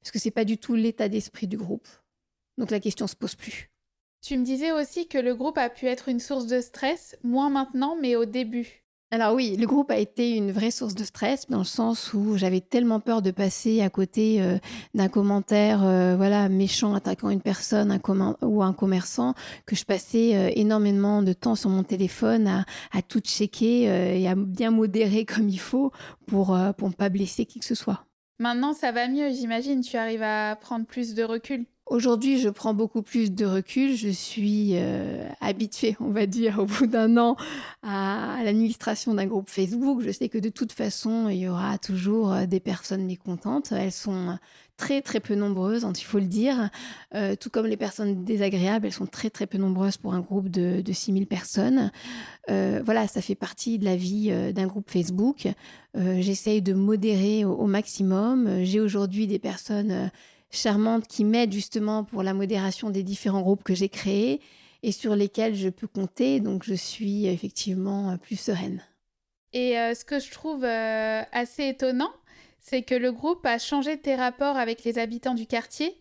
parce 0.00 0.10
que 0.10 0.18
c'est 0.18 0.30
pas 0.30 0.44
du 0.44 0.58
tout 0.58 0.74
l'état 0.74 1.08
d'esprit 1.08 1.46
du 1.46 1.56
groupe. 1.56 1.88
Donc 2.58 2.70
la 2.70 2.80
question 2.80 3.06
se 3.06 3.14
pose 3.14 3.34
plus. 3.34 3.70
Tu 4.22 4.36
me 4.36 4.44
disais 4.44 4.72
aussi 4.72 5.08
que 5.08 5.18
le 5.18 5.34
groupe 5.34 5.58
a 5.58 5.70
pu 5.70 5.86
être 5.86 6.08
une 6.08 6.20
source 6.20 6.46
de 6.46 6.60
stress, 6.60 7.16
moins 7.22 7.48
maintenant, 7.48 7.96
mais 8.00 8.16
au 8.16 8.24
début. 8.24 8.84
Alors 9.12 9.34
oui, 9.34 9.56
le 9.56 9.66
groupe 9.66 9.90
a 9.90 9.98
été 9.98 10.36
une 10.36 10.52
vraie 10.52 10.70
source 10.70 10.94
de 10.94 11.02
stress 11.02 11.48
dans 11.48 11.58
le 11.58 11.64
sens 11.64 12.14
où 12.14 12.36
j'avais 12.36 12.60
tellement 12.60 13.00
peur 13.00 13.22
de 13.22 13.32
passer 13.32 13.80
à 13.80 13.90
côté 13.90 14.40
euh, 14.40 14.56
d'un 14.94 15.08
commentaire 15.08 15.82
euh, 15.82 16.14
voilà 16.16 16.48
méchant 16.48 16.94
attaquant 16.94 17.28
une 17.28 17.40
personne 17.40 17.90
un 17.90 18.36
ou 18.42 18.62
un 18.62 18.72
commerçant 18.72 19.34
que 19.66 19.74
je 19.74 19.84
passais 19.84 20.36
euh, 20.36 20.52
énormément 20.54 21.22
de 21.22 21.32
temps 21.32 21.56
sur 21.56 21.70
mon 21.70 21.82
téléphone 21.82 22.64
à, 22.92 23.02
tout 23.02 23.18
checker 23.18 23.82
et 24.20 24.28
à 24.28 24.36
bien 24.36 24.70
modérer 24.70 25.24
comme 25.34 25.48
il 25.48 25.58
faut 25.58 25.90
pour 26.28 26.56
pour 26.76 26.88
ne 26.88 26.94
pas 26.94 27.08
blesser 27.08 27.46
qui 27.46 27.58
que 27.58 27.64
ce 27.64 27.74
soit. 27.74 28.04
Maintenant, 28.38 28.72
ça 28.72 28.92
va 28.92 29.08
mieux, 29.08 29.30
j'imagine. 29.32 29.82
Tu 29.82 29.96
arrives 29.96 30.22
à 30.22 30.56
prendre 30.56 30.86
plus 30.86 31.14
de 31.14 31.24
recul. 31.24 31.66
Aujourd'hui, 31.90 32.38
je 32.38 32.48
prends 32.48 32.72
beaucoup 32.72 33.02
plus 33.02 33.32
de 33.32 33.44
recul. 33.44 33.96
Je 33.96 34.10
suis 34.10 34.74
euh, 34.74 35.28
habituée, 35.40 35.96
on 35.98 36.10
va 36.10 36.26
dire, 36.26 36.60
au 36.60 36.64
bout 36.64 36.86
d'un 36.86 37.16
an 37.16 37.36
à, 37.82 38.38
l'administration 38.44 39.12
d'un 39.12 39.26
groupe 39.26 39.50
Facebook. 39.50 40.00
Je 40.00 40.12
sais 40.12 40.28
que 40.28 40.38
de 40.38 40.50
toute 40.50 40.70
façon, 40.70 41.28
il 41.28 41.38
y 41.38 41.48
aura 41.48 41.78
toujours 41.78 42.32
euh, 42.32 42.46
des 42.46 42.60
personnes 42.60 43.04
mécontentes. 43.04 43.72
Elles 43.72 43.90
sont 43.90 44.38
très 44.76 45.02
très 45.02 45.18
peu 45.18 45.34
nombreuses, 45.34 45.84
hein, 45.84 45.92
il 45.98 46.04
faut 46.04 46.20
le 46.20 46.26
dire. 46.26 46.70
Euh, 47.16 47.34
tout 47.34 47.50
comme 47.50 47.66
les 47.66 47.76
personnes 47.76 48.22
désagréables, 48.24 48.86
elles 48.86 48.92
sont 48.92 49.06
très 49.06 49.28
très 49.28 49.48
peu 49.48 49.58
nombreuses 49.58 49.96
pour 49.96 50.14
un 50.14 50.20
groupe 50.20 50.48
de, 50.48 50.82
de 50.82 50.92
6000 50.92 51.26
personnes. 51.26 51.90
voilà, 52.46 53.08
ça 53.08 53.20
fait 53.20 53.34
partie 53.34 53.80
de 53.80 53.84
la 53.84 53.96
vie 53.96 54.32
d'un 54.52 54.68
groupe 54.68 54.88
Facebook. 54.90 55.48
J'essaye 55.96 56.62
de 56.62 56.72
modérer 56.72 57.44
au 57.44 57.66
maximum. 57.66 58.62
J'ai 58.62 58.78
aujourd'hui 58.78 59.26
des 59.26 59.40
personnes 59.40 60.10
charmante 60.50 61.06
qui 61.06 61.24
m'aide 61.24 61.52
justement 61.52 62.04
pour 62.04 62.22
la 62.22 62.34
modération 62.34 62.90
des 62.90 63.02
différents 63.02 63.42
groupes 63.42 63.62
que 63.62 63.74
j'ai 63.74 63.88
créés 63.88 64.40
et 64.82 64.92
sur 64.92 65.16
lesquels 65.16 65.54
je 65.54 65.68
peux 65.68 65.86
compter. 65.86 66.40
Donc 66.40 66.64
je 66.64 66.74
suis 66.74 67.26
effectivement 67.26 68.16
plus 68.18 68.36
sereine. 68.36 68.82
Et 69.52 69.78
euh, 69.78 69.94
ce 69.94 70.04
que 70.04 70.20
je 70.20 70.30
trouve 70.30 70.64
euh, 70.64 71.22
assez 71.32 71.68
étonnant, 71.68 72.12
c'est 72.60 72.82
que 72.82 72.94
le 72.94 73.10
groupe 73.12 73.44
a 73.46 73.58
changé 73.58 73.98
tes 73.98 74.14
rapports 74.14 74.56
avec 74.56 74.84
les 74.84 74.98
habitants 74.98 75.34
du 75.34 75.46
quartier, 75.46 75.96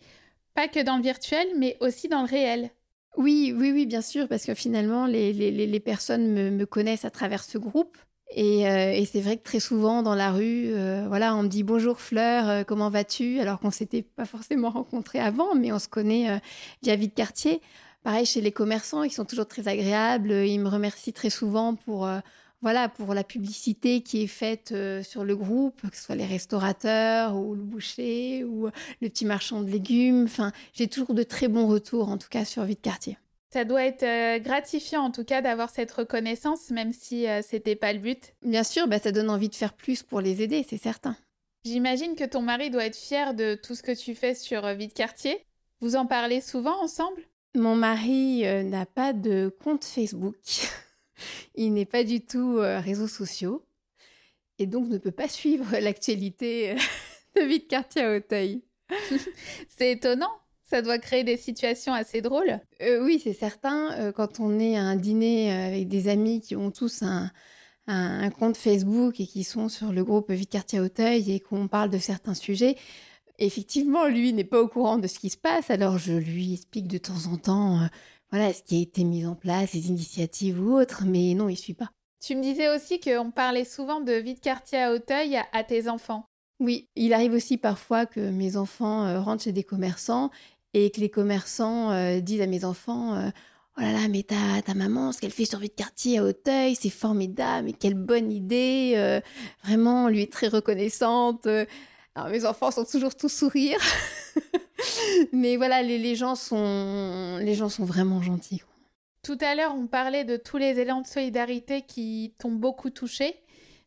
pas 0.54 0.68
que 0.68 0.84
dans 0.84 0.98
le 0.98 1.04
virtuel, 1.04 1.48
mais 1.58 1.78
aussi 1.80 2.10
dans 2.10 2.22
le 2.22 2.28
réel. 2.28 2.70
Oui, 3.18 3.54
oui, 3.56 3.72
oui, 3.72 3.86
bien 3.86 4.02
sûr, 4.02 4.28
parce 4.28 4.46
que 4.46 4.54
finalement, 4.54 5.06
les, 5.06 5.34
les, 5.34 5.52
les 5.52 5.80
personnes 5.80 6.32
me, 6.32 6.52
me, 6.52 6.66
connaissent 6.66 7.06
à 7.06 7.10
travers 7.10 7.44
ce 7.44 7.58
groupe. 7.58 7.98
Euh, 8.38 8.92
et, 8.92 9.06
c'est 9.06 9.22
vrai 9.22 9.38
que 9.38 9.44
très 9.44 9.60
souvent 9.60 10.04
dans 10.04 10.14
la 10.14 10.32
rue, 10.32 10.72
euh, 10.74 11.06
voilà, 11.08 11.36
on 11.36 11.44
me 11.44 11.48
dit 11.48 11.64
bonjour 11.64 12.00
Fleur, 12.00 12.48
euh, 12.48 12.64
comment 12.64 12.90
vas-tu? 12.90 13.40
Alors 13.40 13.60
qu'on 13.60 13.72
s'était 13.72 14.04
pas 14.04 14.26
forcément 14.26 14.70
rencontrés 14.70 15.20
avant, 15.20 15.56
mais 15.56 15.72
on 15.72 15.80
se 15.80 15.88
connaît 15.88 16.40
via 16.84 16.96
vie 16.96 17.08
de 17.08 17.14
quartier. 17.14 17.62
Pareil 18.04 18.26
chez 18.26 18.42
les 18.42 18.52
commerçants, 18.52 19.04
ils 19.04 19.12
sont 19.12 19.26
toujours 19.26 19.48
très 19.48 19.68
agréables. 19.68 20.32
Ils 20.32 20.60
me 20.60 20.70
remercient 20.70 21.14
très 21.14 21.30
souvent 21.30 21.76
pour 21.76 22.08
voilà 22.62 22.90
pour 22.90 23.14
la 23.14 23.24
publicité 23.24 24.02
qui 24.02 24.24
est 24.24 24.28
faite 24.28 24.74
sur 25.04 25.24
le 25.24 25.36
groupe, 25.36 25.82
que 25.90 25.98
ce 25.98 26.04
soit 26.04 26.16
les 26.16 26.26
restaurateurs 26.26 27.36
ou 27.36 27.56
le 27.56 27.64
boucher 27.64 28.44
ou 28.44 28.68
le 29.02 29.10
petit 29.10 29.26
marchand 29.26 29.62
de 29.62 29.70
légumes. 29.70 30.26
Enfin, 30.26 30.52
j'ai 30.74 30.88
toujours 30.88 31.14
de 31.14 31.24
très 31.24 31.48
bons 31.48 31.68
retours 31.68 32.10
en 32.10 32.18
tout 32.18 32.30
cas 32.30 32.46
sur 32.46 32.64
vie 32.64 32.76
de 32.76 32.82
quartier. 32.82 33.18
Ça 33.52 33.66
doit 33.66 33.84
être 33.84 34.04
euh, 34.04 34.38
gratifiant 34.38 35.02
en 35.02 35.12
tout 35.12 35.24
cas 35.24 35.42
d'avoir 35.42 35.72
cette 35.72 35.92
reconnaissance, 35.92 36.70
même 36.70 36.94
si 36.94 37.28
euh, 37.28 37.42
c'était 37.42 37.76
pas 37.76 37.94
le 37.94 38.00
but. 38.00 38.36
Bien 38.44 38.64
sûr, 38.64 38.88
bah, 38.88 39.00
ça 39.00 39.12
donne 39.12 39.30
envie 39.30 39.50
de 39.50 39.56
faire 39.56 39.74
plus 39.74 40.04
pour 40.04 40.22
les 40.22 40.44
aider, 40.44 40.64
c'est 40.70 40.78
certain. 40.78 41.18
J'imagine 41.66 42.16
que 42.16 42.24
ton 42.26 42.42
mari 42.42 42.70
doit 42.70 42.86
être 42.86 42.96
fier 42.96 43.34
de 43.34 43.56
tout 43.56 43.74
ce 43.74 43.82
que 43.82 43.92
tu 43.92 44.14
fais 44.14 44.36
sur 44.36 44.66
euh, 44.66 44.76
Vie 44.76 44.88
de 44.88 44.94
quartier. 44.94 45.44
Vous 45.82 45.96
en 45.96 46.06
parlez 46.06 46.42
souvent 46.42 46.80
ensemble? 46.80 47.24
Mon 47.56 47.76
mari 47.76 48.44
n'a 48.66 48.86
pas 48.86 49.14
de 49.14 49.52
compte 49.64 49.84
Facebook. 49.84 50.36
Il 51.56 51.74
n'est 51.74 51.86
pas 51.86 52.04
du 52.04 52.22
tout 52.24 52.58
réseaux 52.60 53.08
sociaux 53.08 53.66
et 54.60 54.68
donc 54.68 54.88
ne 54.90 54.98
peut 55.00 55.12
pas 55.12 55.28
suivre 55.28 55.66
l'actualité 55.80 56.76
de 57.36 57.42
Vie 57.42 57.60
de 57.60 57.66
quartier 57.66 58.04
à 58.04 58.16
Auteuil. 58.16 58.62
c'est 59.70 59.92
étonnant 59.92 60.32
ça 60.70 60.82
doit 60.82 61.00
créer 61.00 61.24
des 61.24 61.38
situations 61.38 61.94
assez 61.94 62.22
drôles. 62.22 62.60
Euh, 62.82 63.04
oui, 63.04 63.20
c'est 63.24 63.34
certain. 63.34 63.92
Euh, 63.94 64.12
quand 64.12 64.40
on 64.40 64.60
est 64.60 64.78
à 64.78 64.84
un 64.84 64.96
dîner 64.96 65.52
euh, 65.52 65.68
avec 65.68 65.88
des 65.88 66.08
amis 66.08 66.42
qui 66.42 66.56
ont 66.56 66.72
tous 66.72 67.04
un, 67.04 67.32
compte 68.38 68.56
Facebook 68.56 69.20
et 69.20 69.26
qui 69.26 69.44
sont 69.44 69.68
sur 69.68 69.92
le 69.92 70.04
groupe 70.04 70.32
Vie 70.32 70.46
Quartier 70.46 70.80
Auteuil 70.80 71.32
et 71.32 71.40
qu'on 71.40 71.68
parle 71.68 71.90
de 71.90 71.98
certains 71.98 72.36
sujets, 72.36 72.76
effectivement, 73.40 74.06
lui 74.06 74.32
n'est 74.32 74.44
pas 74.44 74.62
au 74.62 74.68
courant 74.68 75.00
de 75.00 75.08
ce 75.08 75.18
qui 75.18 75.32
se 75.32 75.38
passe. 75.38 75.72
Alors 75.72 75.98
je 75.98 76.14
lui 76.14 76.54
explique 76.54 76.88
de 76.88 77.00
temps 77.00 77.26
en 77.34 77.38
temps, 77.38 77.90
voilà, 78.30 78.54
ce 78.54 78.62
qui 78.62 78.78
a 78.78 78.82
été 78.82 79.04
mis 79.04 79.26
en 79.26 79.34
place, 79.34 79.74
les 79.74 79.88
initiatives 79.88 80.62
ou 80.62 80.78
autres, 80.78 81.04
mais 81.08 81.34
non, 81.34 81.50
il 81.50 81.58
suit 81.58 81.74
pas. 81.74 81.90
Tu 82.24 82.36
me 82.36 82.44
disais 82.44 82.70
aussi 82.70 83.00
qu'on 83.00 83.32
parlait 83.32 83.66
souvent 83.66 84.02
de 84.02 84.14
vie 84.14 84.36
de 84.36 84.40
quartier 84.40 84.78
à 84.78 84.94
Auteuil 84.94 85.40
à 85.52 85.64
tes 85.64 85.90
enfants. 85.90 86.26
Oui, 86.60 86.90
il 86.96 87.12
arrive 87.12 87.34
aussi 87.34 87.58
parfois 87.58 88.06
que 88.06 88.20
mes 88.20 88.56
enfants 88.56 89.20
rentrent 89.24 89.46
chez 89.46 89.52
des 89.52 89.64
commerçants 89.64 90.30
et 90.74 90.92
que 90.92 91.00
les 91.00 91.10
commerçants 91.10 91.92
euh, 91.92 92.20
disent 92.20 92.42
à 92.42 92.48
mes 92.48 92.66
enfants 92.66 93.16
euh, 93.16 93.30
Oh 93.78 93.82
là 93.82 93.94
là, 93.94 94.08
mais 94.10 94.24
ta, 94.24 94.62
ta 94.66 94.74
maman, 94.74 95.14
ce 95.14 95.22
qu'elle 95.22 95.32
fait 95.32 95.46
sur 95.46 95.60
votre 95.60 95.76
quartier 95.76 96.18
à 96.18 96.24
Auteuil, 96.26 96.76
c'est 96.76 96.90
formidable, 96.90 97.68
mais 97.68 97.74
quelle 97.74 97.94
bonne 97.94 98.30
idée 98.30 98.94
euh, 98.98 99.22
Vraiment, 99.64 100.06
on 100.06 100.08
lui 100.10 100.22
est 100.22 100.32
très 100.32 100.50
reconnaissante. 100.50 101.48
Alors, 102.16 102.30
mes 102.30 102.44
enfants 102.44 102.72
sont 102.72 102.84
toujours 102.84 103.16
tous 103.16 103.30
sourires. 103.30 103.80
mais 105.32 105.56
voilà, 105.56 105.82
les, 105.82 105.98
les, 105.98 106.16
gens 106.16 106.36
sont, 106.36 107.38
les 107.42 107.56
gens 107.56 107.70
sont 107.70 107.86
vraiment 107.86 108.22
gentils. 108.22 108.62
Tout 109.24 109.38
à 109.40 109.56
l'heure, 109.56 109.76
on 109.76 109.88
parlait 109.88 110.26
de 110.26 110.36
tous 110.36 110.58
les 110.58 110.80
élans 110.80 111.02
de 111.02 111.08
solidarité 111.08 111.84
qui 111.84 112.34
t'ont 112.38 112.52
beaucoup 112.52 112.90
touché. 112.90 113.36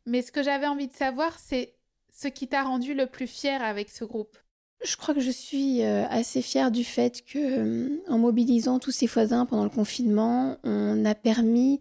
Mais 0.07 0.23
ce 0.23 0.33
que 0.33 0.42
j'avais 0.42 0.66
envie 0.66 0.88
de 0.88 0.95
savoir, 0.95 1.38
c'est 1.38 1.75
ce 2.14 2.29
qui 2.29 2.49
t'a 2.49 2.62
rendu 2.62 2.95
le 2.95 3.07
plus 3.07 3.27
fier 3.27 3.62
avec 3.62 3.90
ce 3.90 4.05
groupe. 4.05 4.37
Je 4.85 4.97
crois 4.97 5.14
que 5.14 5.21
je 5.21 5.31
suis 5.31 5.83
euh, 5.83 6.05
assez 6.09 6.42
fière 6.42 6.71
du 6.71 6.83
fait 6.83 7.23
que, 7.25 7.38
euh, 7.38 8.03
en 8.09 8.18
mobilisant 8.18 8.79
tous 8.79 8.90
ces 8.90 9.07
voisins 9.07 9.47
pendant 9.47 9.64
le 9.64 9.71
confinement, 9.71 10.57
on 10.64 11.05
a 11.05 11.14
permis 11.14 11.81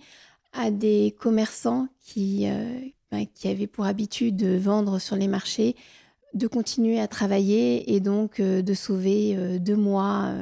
à 0.53 0.69
des 0.69 1.15
commerçants 1.19 1.87
qui, 1.99 2.47
euh, 2.47 2.79
ben, 3.11 3.25
qui 3.33 3.47
avaient 3.47 3.67
pour 3.67 3.85
habitude 3.85 4.35
de 4.35 4.55
vendre 4.55 4.99
sur 4.99 5.15
les 5.15 5.27
marchés 5.27 5.75
de 6.33 6.47
continuer 6.47 6.99
à 6.99 7.07
travailler 7.07 7.93
et 7.93 7.99
donc 7.99 8.39
de 8.39 8.73
sauver 8.73 9.35
deux 9.59 9.75
mois 9.75 10.33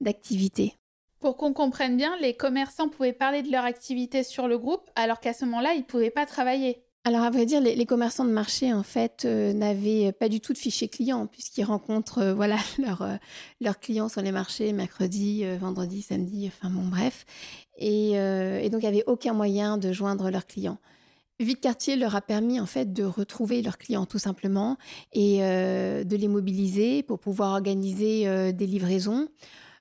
d'activité. 0.00 0.74
Pour 1.18 1.36
qu'on 1.36 1.52
comprenne 1.52 1.96
bien, 1.96 2.16
les 2.20 2.34
commerçants 2.34 2.88
pouvaient 2.88 3.12
parler 3.12 3.42
de 3.42 3.50
leur 3.50 3.64
activité 3.64 4.22
sur 4.22 4.46
le 4.46 4.56
groupe 4.56 4.88
alors 4.94 5.18
qu'à 5.18 5.32
ce 5.32 5.44
moment-là, 5.46 5.74
ils 5.74 5.80
ne 5.80 5.84
pouvaient 5.84 6.10
pas 6.10 6.26
travailler. 6.26 6.84
Alors 7.04 7.22
à 7.22 7.30
vrai 7.30 7.46
dire, 7.46 7.60
les, 7.60 7.84
commerçants 7.84 8.24
de 8.24 8.30
marché 8.30 8.72
en 8.72 8.84
fait 8.84 9.24
euh, 9.24 9.52
n'avaient 9.52 10.12
pas 10.12 10.28
du 10.28 10.40
tout 10.40 10.52
de 10.52 10.58
fichier 10.58 10.86
client 10.86 11.26
puisqu'ils 11.26 11.64
rencontrent 11.64 12.18
euh, 12.18 12.34
voilà 12.34 12.58
euh, 12.78 13.16
leurs 13.60 13.80
clients 13.80 14.08
sur 14.08 14.22
les 14.22 14.30
marchés 14.30 14.72
mercredi, 14.72 15.44
vendredi, 15.58 16.02
samedi, 16.02 16.46
enfin 16.46 16.70
bon 16.70 16.86
bref, 16.86 17.26
et, 17.76 18.12
donc 18.70 18.82
il 18.82 18.88
n'y 18.88 18.94
avait 18.94 19.04
aucun 19.08 19.32
moyen 19.32 19.78
de 19.78 19.92
joindre 19.92 20.30
leurs 20.30 20.46
clients. 20.46 20.78
Vite 21.40 21.60
Quartier 21.60 21.96
leur 21.96 22.14
a 22.14 22.20
permis 22.20 22.60
en 22.60 22.66
fait 22.66 22.92
de 22.92 23.02
retrouver 23.02 23.62
leurs 23.62 23.78
clients 23.78 24.06
tout 24.06 24.20
simplement 24.20 24.76
et 25.12 25.38
de 25.38 26.16
les 26.16 26.28
mobiliser 26.28 27.02
pour 27.02 27.18
pouvoir 27.18 27.52
organiser 27.52 28.52
des 28.52 28.66
livraisons. 28.66 29.28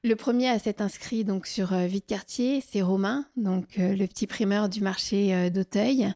Le 0.03 0.15
premier 0.15 0.49
à 0.49 0.57
s'être 0.57 0.81
inscrit 0.81 1.23
donc 1.23 1.45
sur 1.45 1.75
Vite 1.75 2.07
Quartier, 2.07 2.63
c'est 2.67 2.81
Romain, 2.81 3.25
donc 3.36 3.75
le 3.77 4.07
petit 4.07 4.25
primeur 4.25 4.69
du 4.69 4.81
marché 4.81 5.51
d'Auteuil. 5.51 6.12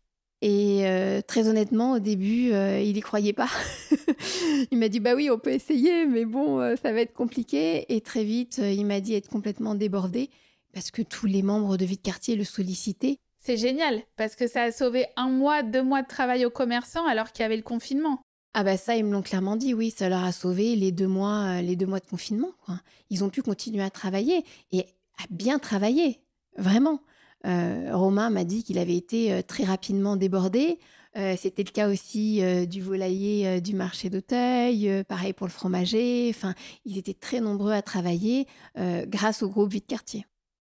Et 0.48 0.86
euh, 0.86 1.22
très 1.26 1.48
honnêtement, 1.48 1.94
au 1.94 2.00
début, 2.00 2.52
euh, 2.54 2.80
il 2.80 2.96
y 2.96 3.00
croyait 3.00 3.34
pas. 3.34 3.50
il 4.72 4.78
m'a 4.78 4.90
dit 4.90 5.00
bah 5.00 5.16
oui, 5.16 5.32
on 5.32 5.40
peut 5.40 5.50
essayer, 5.50 6.06
mais 6.06 6.24
bon, 6.24 6.60
euh, 6.60 6.76
ça 6.80 6.92
va 6.92 7.02
être 7.02 7.16
compliqué. 7.16 7.92
Et 7.92 8.00
très 8.00 8.24
vite, 8.24 8.60
il 8.60 8.86
m'a 8.86 9.00
dit 9.00 9.16
être 9.16 9.28
complètement 9.28 9.74
débordé 9.74 10.30
parce 10.72 10.92
que 10.92 11.02
tous 11.02 11.26
les 11.26 11.42
membres 11.42 11.78
de 11.78 11.86
vie 11.86 11.98
de 11.98 12.02
quartier 12.04 12.36
le 12.36 12.44
sollicitaient. 12.44 13.18
C'est 13.42 13.58
génial 13.58 14.04
parce 14.18 14.36
que 14.36 14.46
ça 14.46 14.62
a 14.62 14.72
sauvé 14.72 15.08
un 15.16 15.30
mois, 15.30 15.64
deux 15.64 15.82
mois 15.82 16.04
de 16.04 16.08
travail 16.08 16.46
aux 16.46 16.52
commerçants 16.52 17.08
alors 17.08 17.32
qu'il 17.32 17.42
y 17.42 17.46
avait 17.48 17.58
le 17.58 17.64
confinement. 17.64 18.22
Ah 18.54 18.64
bah 18.64 18.78
ça, 18.78 18.96
ils 18.96 19.04
me 19.04 19.14
l'ont 19.14 19.24
clairement 19.24 19.56
dit, 19.56 19.74
oui, 19.74 19.90
ça 19.90 20.10
leur 20.10 20.24
a 20.24 20.32
sauvé 20.32 20.76
les 20.76 20.92
deux 20.92 21.08
mois, 21.08 21.60
les 21.64 21.76
deux 21.76 21.88
mois 21.88 22.00
de 22.00 22.06
confinement. 22.06 22.52
Quoi. 22.68 22.80
Ils 23.10 23.24
ont 23.24 23.30
pu 23.30 23.42
continuer 23.42 23.82
à 23.82 23.90
travailler 23.90 24.46
et 24.72 24.82
à 25.18 25.24
bien 25.32 25.58
travailler, 25.58 26.20
vraiment. 26.56 27.00
Euh, 27.46 27.90
Romain 27.94 28.30
m'a 28.30 28.44
dit 28.44 28.64
qu'il 28.64 28.78
avait 28.80 28.96
été 28.96 29.32
euh, 29.32 29.42
très 29.42 29.64
rapidement 29.64 30.16
débordé. 30.16 30.80
Euh, 31.16 31.36
c'était 31.38 31.64
le 31.64 31.72
cas 31.72 31.88
aussi 31.88 32.42
du 32.68 32.82
volailler 32.82 33.62
du 33.62 33.74
marché 33.74 34.10
d'Auteuil, 34.10 35.06
pareil 35.06 35.32
pour 35.32 35.48
le 35.48 35.52
fromager. 35.52 36.28
Enfin, 36.30 36.54
ils 36.84 36.98
étaient 36.98 37.14
très 37.14 37.40
nombreux 37.40 37.72
à 37.72 37.82
travailler 37.82 38.48
grâce 38.76 39.42
au 39.42 39.48
groupe 39.48 39.72
Vite 39.72 39.88
Quartier. 39.88 40.26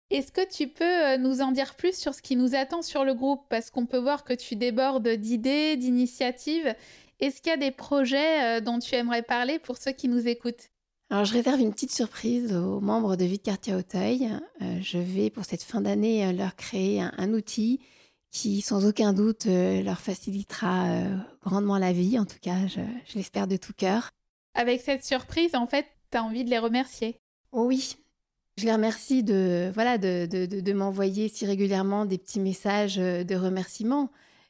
Est-ce 0.10 0.34
que 0.34 0.46
tu 0.46 0.68
peux 0.68 1.16
nous 1.16 1.40
en 1.40 1.54
dire 1.54 1.76
plus 1.76 1.98
sur 1.98 2.14
ce 2.14 2.22
qui 2.22 2.36
nous 2.36 2.54
attend 2.54 2.82
sur 2.82 3.06
le 3.06 3.14
groupe? 3.14 3.46
Parce 3.50 3.70
qu'on 3.70 3.86
peut 3.86 3.98
voir 3.98 4.26
que 4.26 4.34
tu 4.34 4.58
débordes 4.58 5.08
d'idées, 5.08 5.78
d'initiatives. 5.78 6.76
Est-ce 7.22 7.42
qu'il 7.42 7.52
y 7.52 7.54
a 7.54 7.58
des 7.58 7.72
projets 7.72 8.60
dont 8.60 8.80
tu 8.80 8.94
aimerais 8.96 9.24
parler 9.24 9.58
pour 9.58 9.78
ceux 9.78 9.94
qui 9.94 10.10
nous 10.10 10.28
écoutent? 10.28 10.70
Alors, 11.12 11.26
je 11.26 11.34
réserve 11.34 11.60
une 11.62 11.72
petite 11.72 11.92
surprise 11.92 12.54
aux 12.54 12.80
membres 12.82 13.16
de 13.16 13.26
Vie 13.26 13.38
de 13.38 13.44
Quartier 13.44 13.76
Auteuil. 13.76 14.28
Euh, 14.62 14.80
je 14.82 14.98
vais, 14.98 15.30
pour 15.30 15.46
cette 15.46 15.62
fin 15.62 15.82
d'année, 15.82 16.34
leur 16.34 16.56
créer 16.56 17.00
un, 17.02 17.34
outil 17.34 17.80
qui, 18.32 18.62
sans 18.62 18.88
aucun 18.88 19.14
doute, 19.14 19.46
leur 19.46 20.00
facilitera 20.00 21.04
grandement 21.44 21.78
la 21.78 21.94
vie. 21.94 22.18
En 22.18 22.26
tout 22.26 22.40
cas, 22.42 22.68
je, 22.68 22.82
je 23.08 23.16
l'espère 23.16 23.48
de 23.48 23.56
tout 23.56 23.74
cœur. 23.78 24.10
Avec 24.56 24.82
cette 24.82 25.06
surprise, 25.06 25.54
en 25.54 25.68
fait, 25.68 25.86
tu 26.12 26.18
as 26.18 26.24
envie 26.24 26.44
de 26.44 26.50
les 26.50 26.60
remercier 26.60 27.20
Oh 27.52 27.66
oui, 27.66 27.96
je 28.58 28.66
les 28.66 28.72
remercie 28.72 29.22
de, 29.22 29.70
voilà, 29.74 29.98
de, 29.98 30.26
de, 30.26 30.46
de, 30.46 30.74
m'envoyer 30.74 31.28
si 31.28 31.46
régulièrement 31.46 32.06
des 32.06 32.18
petits 32.18 32.40
messages 32.40 32.98
euh, 33.00 33.26
de 33.26 33.36
remerciement. 33.36 34.10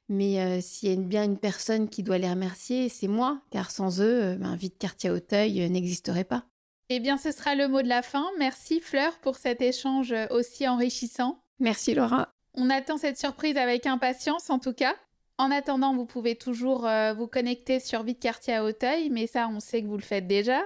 Mais 0.09 0.39
euh, 0.39 0.61
s'il 0.61 0.89
y 0.89 0.93
a 0.93 0.95
bien 0.95 1.23
une 1.23 1.37
personne 1.37 1.89
qui 1.89 2.03
doit 2.03 2.17
les 2.17 2.29
remercier, 2.29 2.89
c'est 2.89 3.07
moi, 3.07 3.41
car 3.49 3.71
sans 3.71 4.01
eux, 4.01 4.23
euh, 4.23 4.35
ben, 4.35 4.55
Vite 4.55 4.77
Quartier 4.77 5.09
Auteuil 5.09 5.69
n'existerait 5.69 6.23
pas. 6.23 6.43
Eh 6.89 6.99
bien, 6.99 7.17
ce 7.17 7.31
sera 7.31 7.55
le 7.55 7.67
mot 7.67 7.81
de 7.81 7.87
la 7.87 8.03
fin. 8.03 8.25
Merci 8.37 8.79
Fleur 8.79 9.17
pour 9.19 9.37
cet 9.37 9.61
échange 9.61 10.13
aussi 10.29 10.67
enrichissant. 10.67 11.39
Merci 11.59 11.95
Laura. 11.95 12.29
On 12.53 12.69
attend 12.69 12.97
cette 12.97 13.17
surprise 13.17 13.57
avec 13.57 13.87
impatience 13.87 14.49
en 14.49 14.59
tout 14.59 14.73
cas. 14.73 14.95
En 15.37 15.49
attendant, 15.49 15.95
vous 15.95 16.05
pouvez 16.05 16.35
toujours 16.35 16.87
vous 17.17 17.27
connecter 17.27 17.79
sur 17.79 18.03
Vite 18.03 18.19
Quartier 18.19 18.53
à 18.53 18.63
Auteuil, 18.63 19.09
mais 19.09 19.25
ça, 19.25 19.49
on 19.51 19.59
sait 19.59 19.81
que 19.81 19.87
vous 19.87 19.97
le 19.97 20.03
faites 20.03 20.27
déjà. 20.27 20.61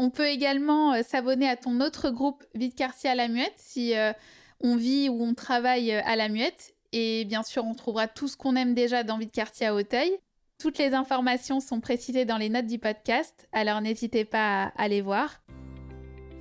On 0.00 0.10
peut 0.10 0.28
également 0.28 0.94
euh, 0.94 1.02
s'abonner 1.02 1.48
à 1.48 1.56
ton 1.56 1.80
autre 1.80 2.10
groupe 2.10 2.44
Vite 2.54 2.76
Quartier 2.76 3.10
à 3.10 3.16
la 3.16 3.26
Muette 3.26 3.54
si 3.56 3.96
euh, 3.96 4.12
on 4.60 4.76
vit 4.76 5.08
ou 5.08 5.20
on 5.22 5.34
travaille 5.34 5.92
euh, 5.92 6.00
à 6.04 6.14
la 6.14 6.28
Muette. 6.28 6.76
Et 6.92 7.24
bien 7.26 7.42
sûr, 7.42 7.64
on 7.64 7.74
trouvera 7.74 8.08
tout 8.08 8.28
ce 8.28 8.36
qu'on 8.36 8.56
aime 8.56 8.74
déjà 8.74 9.02
dans 9.02 9.18
Vite 9.18 9.32
Quartier 9.32 9.66
à 9.66 9.74
Auteuil. 9.74 10.10
Toutes 10.58 10.78
les 10.78 10.94
informations 10.94 11.60
sont 11.60 11.80
précisées 11.80 12.24
dans 12.24 12.38
les 12.38 12.48
notes 12.48 12.66
du 12.66 12.78
podcast, 12.78 13.46
alors 13.52 13.80
n'hésitez 13.80 14.24
pas 14.24 14.64
à 14.64 14.82
aller 14.82 15.02
voir. 15.02 15.40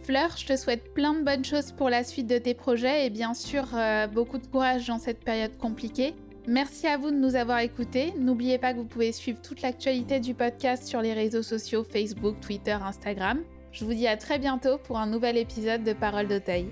Fleur, 0.04 0.38
je 0.38 0.46
te 0.46 0.56
souhaite 0.56 0.94
plein 0.94 1.14
de 1.14 1.24
bonnes 1.24 1.46
choses 1.46 1.72
pour 1.72 1.90
la 1.90 2.04
suite 2.04 2.28
de 2.28 2.38
tes 2.38 2.54
projets 2.54 3.06
et 3.06 3.10
bien 3.10 3.34
sûr 3.34 3.68
beaucoup 4.14 4.38
de 4.38 4.48
courage 4.48 4.88
dans 4.88 5.00
cette 5.00 5.24
période 5.24 5.58
compliquée. 5.58 6.16
Merci 6.48 6.88
à 6.88 6.98
vous 6.98 7.12
de 7.12 7.18
nous 7.18 7.36
avoir 7.36 7.60
écoutés. 7.60 8.14
N'oubliez 8.18 8.58
pas 8.58 8.72
que 8.72 8.78
vous 8.78 8.86
pouvez 8.86 9.12
suivre 9.12 9.42
toute 9.42 9.62
l'actualité 9.62 10.22
du 10.22 10.34
podcast 10.34 10.88
sur 10.88 11.02
les 11.02 11.12
réseaux 11.12 11.44
sociaux 11.44 11.84
Facebook, 11.84 12.40
Twitter, 12.40 12.78
Instagram. 12.82 13.44
Je 13.74 13.84
vous 13.84 13.94
dis 13.94 14.08
à 14.08 14.16
très 14.16 14.40
bientôt 14.40 14.78
pour 14.78 14.98
un 14.98 15.08
nouvel 15.08 15.38
épisode 15.38 15.84
de 15.84 15.92
Parole 15.92 16.30
d'Auteuil. 16.30 16.70